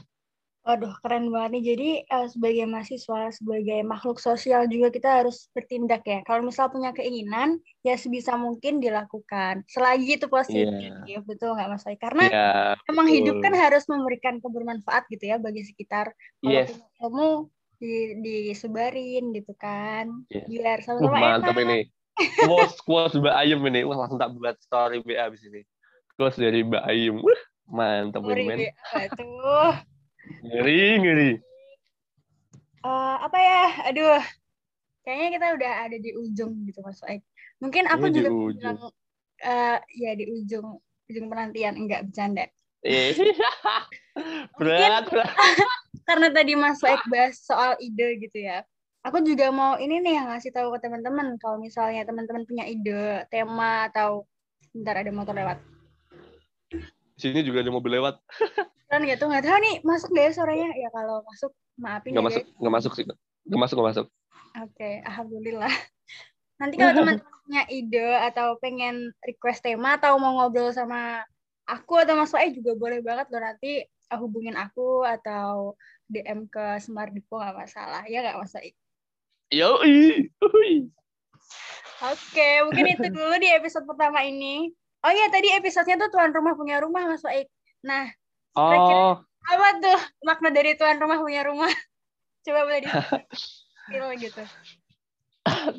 Waduh, 0.62 0.94
keren 1.02 1.26
banget 1.34 1.58
nih. 1.58 1.62
Jadi 1.74 1.88
uh, 2.06 2.26
sebagai 2.30 2.70
mahasiswa, 2.70 3.34
sebagai 3.34 3.82
makhluk 3.82 4.22
sosial 4.22 4.70
juga 4.70 4.94
kita 4.94 5.10
harus 5.10 5.50
bertindak 5.50 6.06
ya. 6.06 6.22
Kalau 6.22 6.46
misal 6.46 6.70
punya 6.70 6.94
keinginan, 6.94 7.58
ya 7.82 7.98
sebisa 7.98 8.38
mungkin 8.38 8.78
dilakukan. 8.78 9.66
Selagi 9.66 10.22
itu 10.22 10.30
positif, 10.30 10.94
yeah. 11.02 11.22
betul 11.26 11.58
nggak 11.58 11.66
Mas 11.66 11.82
Karena 11.98 12.24
yeah, 12.30 12.70
emang 12.86 13.10
betul. 13.10 13.18
hidup 13.18 13.36
kan 13.42 13.54
harus 13.58 13.82
memberikan 13.90 14.38
kebermanfaat 14.38 15.10
gitu 15.10 15.34
ya 15.34 15.42
bagi 15.42 15.66
sekitar. 15.66 16.14
Kalau 16.38 16.54
yes. 16.54 16.70
kamu 17.02 17.50
di, 17.82 18.22
disebarin 18.22 19.34
gitu 19.34 19.50
kan, 19.58 20.06
yeah. 20.30 20.46
biar 20.46 20.78
sama-sama 20.86 21.18
uh, 21.18 21.22
Mantap 21.42 21.58
enak. 21.58 21.66
ini. 21.66 21.80
Quotes, 22.46 22.78
quotes 22.86 23.18
Mbak 23.18 23.34
Ayem 23.34 23.58
ini. 23.66 23.82
Wah, 23.82 24.06
langsung 24.06 24.22
tak 24.22 24.30
buat 24.38 24.54
story 24.62 25.02
BA 25.02 25.26
abis 25.26 25.42
ini. 25.42 25.66
Quotes 26.14 26.38
dari 26.38 26.62
Mbak 26.62 26.84
Ayem. 26.86 27.18
Wah, 27.18 27.42
mantap 27.66 28.22
ini, 28.30 28.42
men. 28.46 28.58
Tuh 29.18 29.74
Ngeri, 30.22 31.02
ngeri. 31.02 31.32
Uh, 32.86 33.16
apa 33.26 33.38
ya? 33.38 33.64
Aduh, 33.90 34.22
kayaknya 35.02 35.28
kita 35.34 35.46
udah 35.58 35.72
ada 35.90 35.96
di 35.98 36.10
ujung 36.14 36.52
gitu 36.70 36.78
Mas 36.86 37.02
Aik. 37.10 37.26
Mungkin 37.58 37.90
aku 37.90 38.06
Ini 38.06 38.14
di 38.14 38.18
juga 38.22 38.30
ujung. 38.30 38.54
bilang 38.58 38.78
uh, 39.42 39.78
ya 39.98 40.10
di 40.14 40.24
ujung 40.30 40.66
ujung 41.10 41.26
penantian 41.26 41.74
enggak 41.74 42.06
bercanda. 42.06 42.46
Eh, 42.82 43.14
berat, 44.58 45.06
berat. 45.10 45.30
Karena 46.12 46.28
tadi 46.28 46.52
Mas 46.52 46.84
Aik 46.84 47.08
bahas 47.08 47.40
soal 47.40 47.72
ide 47.80 48.20
gitu 48.20 48.44
ya. 48.44 48.60
Aku 49.00 49.24
juga 49.24 49.48
mau 49.48 49.80
ini 49.80 49.96
nih 50.04 50.20
yang 50.20 50.28
ngasih 50.28 50.52
tahu 50.52 50.76
ke 50.76 50.84
teman-teman 50.84 51.40
kalau 51.40 51.56
misalnya 51.56 52.04
teman-teman 52.04 52.44
punya 52.44 52.68
ide, 52.68 53.24
tema 53.32 53.88
atau 53.88 54.28
bentar 54.76 55.00
ada 55.00 55.08
motor 55.08 55.32
lewat. 55.32 55.56
Sini 57.16 57.40
juga 57.40 57.64
ada 57.64 57.72
mobil 57.72 57.96
lewat. 57.96 58.20
Kan 58.92 59.08
gitu 59.08 59.24
nggak 59.24 59.40
tahu 59.40 59.56
nih 59.56 59.74
masuk 59.88 60.12
deh 60.12 60.28
suaranya. 60.36 60.68
Ya 60.76 60.92
kalau 60.92 61.24
masuk 61.24 61.56
maafin 61.80 62.12
Nggak 62.12 62.20
ya 62.20 62.28
masuk, 62.28 62.44
nggak 62.60 62.74
masuk 62.76 62.92
sih. 62.92 63.04
Nggak 63.48 63.60
masuk, 63.64 63.74
nggak 63.80 63.88
masuk. 63.88 64.06
Oke, 64.68 64.90
alhamdulillah. 65.08 65.74
Nanti 66.60 66.74
kalau 66.76 66.92
teman-teman 66.92 67.32
punya 67.48 67.62
ide 67.72 68.08
atau 68.28 68.60
pengen 68.60 69.16
request 69.24 69.64
tema 69.64 69.96
atau 69.96 70.20
mau 70.20 70.36
ngobrol 70.36 70.76
sama 70.76 71.24
aku 71.64 72.04
atau 72.04 72.20
Mas 72.20 72.36
Wae 72.36 72.52
juga 72.52 72.76
boleh 72.76 73.00
banget 73.00 73.32
loh 73.32 73.40
nanti 73.40 73.80
hubungin 74.18 74.56
aku 74.58 75.04
atau 75.06 75.76
DM 76.10 76.48
ke 76.50 76.80
Semar 76.82 77.08
Dipo 77.12 77.40
nggak 77.40 77.56
masalah 77.56 78.02
ya 78.08 78.20
nggak 78.20 78.38
Mas 78.40 78.52
Wae? 78.56 78.72
Yoi. 79.52 80.28
Ui. 80.28 80.72
Oke, 82.02 82.48
mungkin 82.66 82.86
itu 82.98 83.06
dulu 83.16 83.34
di 83.38 83.48
episode 83.52 83.84
pertama 83.86 84.24
ini. 84.24 84.72
Oh 85.02 85.12
iya, 85.12 85.28
tadi 85.30 85.52
episodenya 85.54 85.98
tuh 86.06 86.18
tuan 86.18 86.32
rumah 86.32 86.54
punya 86.56 86.80
rumah 86.82 87.04
Mas 87.06 87.22
Wae. 87.22 87.46
Nah, 87.82 88.06
Oh, 88.52 89.16
apa 89.48 89.68
tuh 89.80 90.00
makna 90.28 90.52
dari 90.52 90.76
tuan 90.76 91.00
rumah 91.00 91.16
punya 91.24 91.40
rumah? 91.48 91.72
Coba 92.44 92.68
boleh 92.68 92.84
di 92.84 92.88
gitu. 94.28 94.42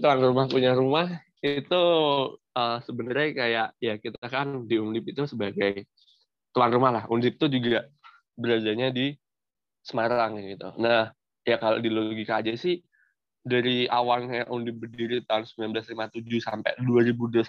tuan 0.02 0.20
rumah 0.20 0.50
punya 0.50 0.74
rumah 0.74 1.22
itu 1.44 1.84
uh, 2.56 2.78
sebenarnya 2.82 3.30
kayak 3.36 3.68
ya 3.78 3.94
kita 4.02 4.26
kan 4.26 4.66
di 4.66 4.82
Undip 4.82 5.06
itu 5.06 5.30
sebagai 5.30 5.86
tuan 6.50 6.74
rumah 6.74 6.90
lah. 6.98 7.04
Undip 7.14 7.38
itu 7.38 7.62
juga 7.62 7.86
beradanya 8.38 8.90
di 8.94 9.14
Semarang 9.84 10.40
gitu. 10.40 10.72
Nah, 10.80 11.12
ya 11.44 11.60
kalau 11.60 11.78
di 11.84 11.92
logika 11.92 12.40
aja 12.40 12.56
sih 12.56 12.80
dari 13.44 13.84
awalnya 13.92 14.48
Undip 14.48 14.80
berdiri 14.80 15.20
tahun 15.28 15.44
1957 15.44 16.24
sampai 16.40 16.72
2021 16.80 17.44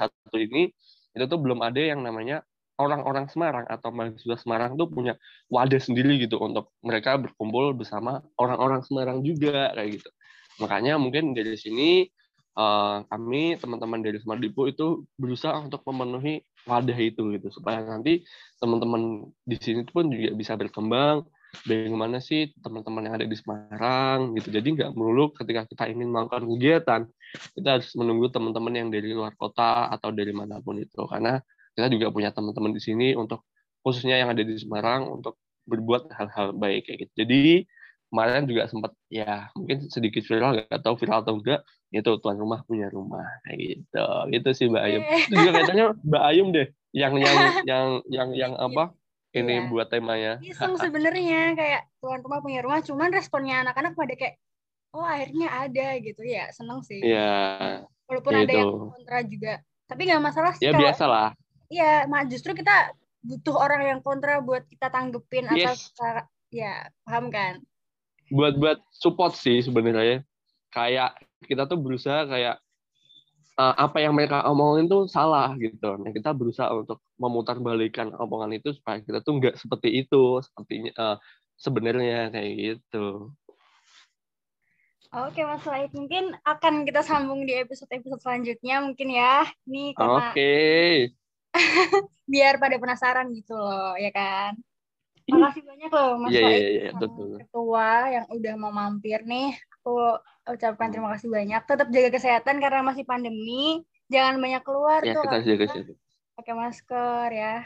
ini 0.51 0.75
itu 1.15 1.25
tuh 1.31 1.39
belum 1.39 1.63
ada 1.63 1.79
yang 1.79 2.03
namanya 2.03 2.43
orang-orang 2.83 3.31
Semarang 3.31 3.67
atau 3.71 3.95
mahasiswa 3.95 4.35
Semarang 4.35 4.75
tuh 4.75 4.91
punya 4.91 5.15
wadah 5.47 5.79
sendiri 5.79 6.19
gitu 6.19 6.43
untuk 6.43 6.75
mereka 6.83 7.15
berkumpul 7.15 7.71
bersama 7.79 8.19
orang-orang 8.35 8.83
Semarang 8.83 9.23
juga 9.23 9.71
kayak 9.79 10.03
gitu. 10.03 10.11
Makanya 10.59 10.99
mungkin 10.99 11.39
dari 11.39 11.55
sini 11.55 12.11
uh, 12.59 13.07
kami 13.07 13.55
teman-teman 13.63 14.03
dari 14.03 14.19
Smart 14.19 14.43
Depot 14.43 14.67
itu 14.67 15.07
berusaha 15.15 15.55
untuk 15.63 15.87
memenuhi 15.87 16.43
wadah 16.65 16.99
itu 16.99 17.23
gitu 17.37 17.49
supaya 17.53 17.85
nanti 17.85 18.25
teman-teman 18.59 19.29
di 19.45 19.57
sini 19.61 19.85
pun 19.85 20.09
juga 20.09 20.33
bisa 20.33 20.57
berkembang 20.57 21.25
bagaimana 21.63 22.19
sih 22.19 22.51
teman-teman 22.59 23.07
yang 23.07 23.15
ada 23.21 23.27
di 23.31 23.37
Semarang 23.39 24.35
gitu. 24.35 24.51
Jadi 24.51 24.75
nggak 24.75 24.91
melulu 24.99 25.31
ketika 25.37 25.69
kita 25.71 25.85
ingin 25.93 26.11
melakukan 26.11 26.45
kegiatan 26.51 27.01
kita 27.55 27.69
harus 27.79 27.91
menunggu 27.95 28.31
teman-teman 28.31 28.75
yang 28.75 28.89
dari 28.91 29.15
luar 29.15 29.35
kota 29.39 29.91
atau 29.91 30.11
dari 30.11 30.35
mana 30.35 30.59
pun 30.63 30.79
itu 30.79 31.03
karena 31.07 31.39
kita 31.75 31.91
juga 31.91 32.11
punya 32.15 32.31
teman-teman 32.31 32.71
di 32.75 32.83
sini 32.83 33.15
untuk 33.19 33.47
khususnya 33.83 34.19
yang 34.19 34.31
ada 34.35 34.43
di 34.43 34.55
Semarang 34.59 35.11
untuk 35.11 35.39
berbuat 35.65 36.13
hal-hal 36.13 36.55
baik 36.57 36.89
kayak 36.91 36.99
gitu. 37.09 37.13
Jadi 37.25 37.43
kemarin 38.15 38.47
juga 38.47 38.71
sempat 38.71 38.95
ya 39.11 39.51
mungkin 39.59 39.91
sedikit 39.91 40.23
viral 40.23 40.55
nggak 40.55 40.87
tahu 40.87 40.95
viral 40.95 41.27
atau 41.27 41.35
enggak 41.43 41.67
itu 41.91 42.11
tuan 42.23 42.39
rumah 42.39 42.63
punya 42.63 42.87
rumah 42.95 43.27
kayak 43.43 43.59
gitu. 43.59 44.07
Itu 44.31 44.49
sih 44.55 44.67
Mbak 44.71 44.83
Ayum. 44.87 45.03
Itu 45.03 45.35
juga 45.35 45.51
kayaknya 45.67 45.87
Mbak 46.07 46.23
Ayum 46.31 46.49
deh 46.55 46.67
yang 46.95 47.15
yang 47.19 47.39
yang 47.71 47.87
yang 48.07 48.29
yang 48.39 48.53
apa 48.55 48.95
ini 49.35 49.67
Iya. 49.67 49.67
buat 49.67 49.91
temanya. 49.91 50.33
Iseng 50.39 50.79
sebenarnya 50.79 51.59
kayak 51.59 51.91
tuan 51.99 52.23
rumah 52.23 52.39
punya 52.39 52.63
rumah, 52.63 52.79
cuman 52.87 53.11
responnya 53.11 53.67
anak-anak 53.67 53.99
pada 53.99 54.15
kayak 54.15 54.39
oh 54.95 55.03
akhirnya 55.03 55.51
ada 55.51 55.99
gitu. 55.99 56.23
Ya 56.23 56.55
seneng 56.55 56.87
sih. 56.87 57.03
ya 57.03 57.83
Walaupun 58.07 58.31
ya 58.31 58.41
ada 58.47 58.53
yang 58.55 58.71
kontra 58.95 59.19
juga, 59.27 59.53
tapi 59.91 60.01
nggak 60.07 60.23
masalah 60.23 60.53
sih 60.55 60.63
ya 60.67 60.71
kalau 60.71 60.83
biasa 60.87 61.05
lah 61.11 61.29
iya, 61.73 62.07
mak 62.07 62.31
justru 62.31 62.53
kita 62.55 62.93
butuh 63.25 63.57
orang 63.57 63.83
yang 63.89 64.01
kontra 64.05 64.39
buat 64.45 64.69
kita 64.69 64.93
tanggepin 64.93 65.49
atau 65.49 65.73
Yes. 65.73 65.91
kita 65.91 66.29
ya 66.53 66.87
paham 67.09 67.33
kan? 67.33 67.59
Buat 68.33 68.57
buat 68.57 68.79
support 68.95 69.37
sih 69.37 69.61
sebenarnya 69.61 70.25
kayak 70.73 71.17
kita 71.45 71.69
tuh 71.69 71.79
berusaha 71.79 72.25
kayak 72.27 72.57
uh, 73.59 73.75
apa 73.79 74.03
yang 74.03 74.15
mereka 74.17 74.43
omongin 74.49 74.91
tuh 74.91 75.07
salah 75.07 75.55
gitu. 75.59 75.99
Nah 75.99 76.11
kita 76.11 76.35
berusaha 76.35 76.71
untuk 76.75 77.03
memutarbalikan 77.21 78.15
omongan 78.17 78.59
itu 78.59 78.75
supaya 78.75 78.99
kita 79.01 79.23
tuh 79.23 79.39
nggak 79.39 79.55
seperti 79.61 80.05
itu 80.05 80.43
sepertinya 80.43 80.93
uh, 80.99 81.17
sebenarnya 81.59 82.35
kayak 82.35 82.53
gitu. 82.59 83.31
Oke 85.15 85.47
Mas 85.47 85.63
Wahid, 85.63 85.95
mungkin 85.95 86.35
akan 86.43 86.83
kita 86.83 87.07
sambung 87.07 87.47
di 87.47 87.55
episode-episode 87.55 88.19
selanjutnya 88.19 88.83
mungkin 88.83 89.15
ya. 89.15 89.47
Ini 89.63 89.95
karena 89.95 90.35
Oke, 90.35 90.55
biar 92.35 92.59
pada 92.59 92.83
penasaran 92.83 93.31
gitu 93.31 93.55
loh, 93.55 93.95
ya 93.95 94.11
kan? 94.11 94.59
Makasih 95.25 95.63
banyak 95.65 95.89
loh 95.89 96.11
Mas 96.21 96.31
Iya, 96.37 96.41
iya, 96.41 96.45
Wahid 96.45 96.61
iya, 96.61 96.69
iya, 96.69 96.91
sama 96.93 97.01
betul. 97.01 97.31
ketua 97.41 97.89
yang 98.13 98.27
udah 98.29 98.55
mau 98.61 98.73
mampir 98.73 99.21
nih. 99.25 99.51
Aku 99.81 99.95
ucapkan 100.45 100.89
terima 100.93 101.09
kasih 101.17 101.29
banyak. 101.33 101.61
Tetap 101.65 101.89
jaga 101.89 102.11
kesehatan 102.13 102.57
karena 102.61 102.81
masih 102.85 103.05
pandemi. 103.09 103.81
Jangan 104.13 104.37
banyak 104.37 104.63
keluar 104.63 105.01
ya 105.01 105.17
tuh. 105.17 105.25
kita 105.25 105.39
jaga 105.41 105.65
sih. 105.73 105.83
Pakai 106.37 106.53
masker 106.53 107.29
ya. 107.33 107.65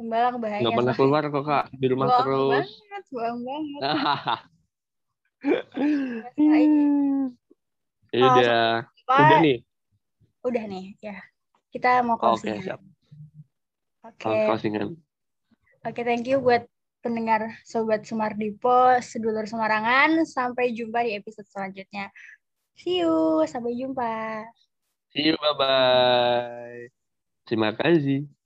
Tembalang 0.00 0.40
bahaya. 0.40 0.64
Nggak 0.64 0.78
pernah 0.80 0.94
keluar 0.96 1.22
kok 1.28 1.44
kak 1.44 1.64
di 1.76 1.86
rumah 1.92 2.06
Bohong 2.08 2.20
terus. 2.24 2.68
banget, 2.72 3.04
bohong 3.12 3.40
banget. 3.44 3.80
Ya 8.08 8.24
udah, 8.24 8.88
Pak, 9.04 9.20
udah 9.20 9.38
nih. 9.44 9.58
udah 10.40 10.64
nih, 10.64 10.96
ya. 11.04 11.20
Kita 11.68 12.00
mau 12.00 12.16
Oke, 12.16 12.40
closing. 12.40 12.64
siap. 12.64 12.80
Oke. 14.00 14.16
Kalau 14.16 14.36
closingan. 14.48 14.88
Oke, 15.84 16.00
thank 16.02 16.24
you 16.24 16.40
buat 16.40 16.64
pendengar 17.00 17.50
Sobat 17.64 18.04
Semar 18.04 18.34
Dipo, 18.34 18.98
sedulur 19.02 19.46
Semarangan. 19.46 20.22
Sampai 20.28 20.74
jumpa 20.74 21.02
di 21.04 21.18
episode 21.18 21.48
selanjutnya. 21.48 22.10
See 22.78 23.02
you, 23.02 23.42
sampai 23.48 23.74
jumpa. 23.74 24.46
See 25.10 25.32
you, 25.32 25.34
bye 25.40 25.54
bye. 25.58 26.86
Terima 27.48 27.74
kasih. 27.74 28.37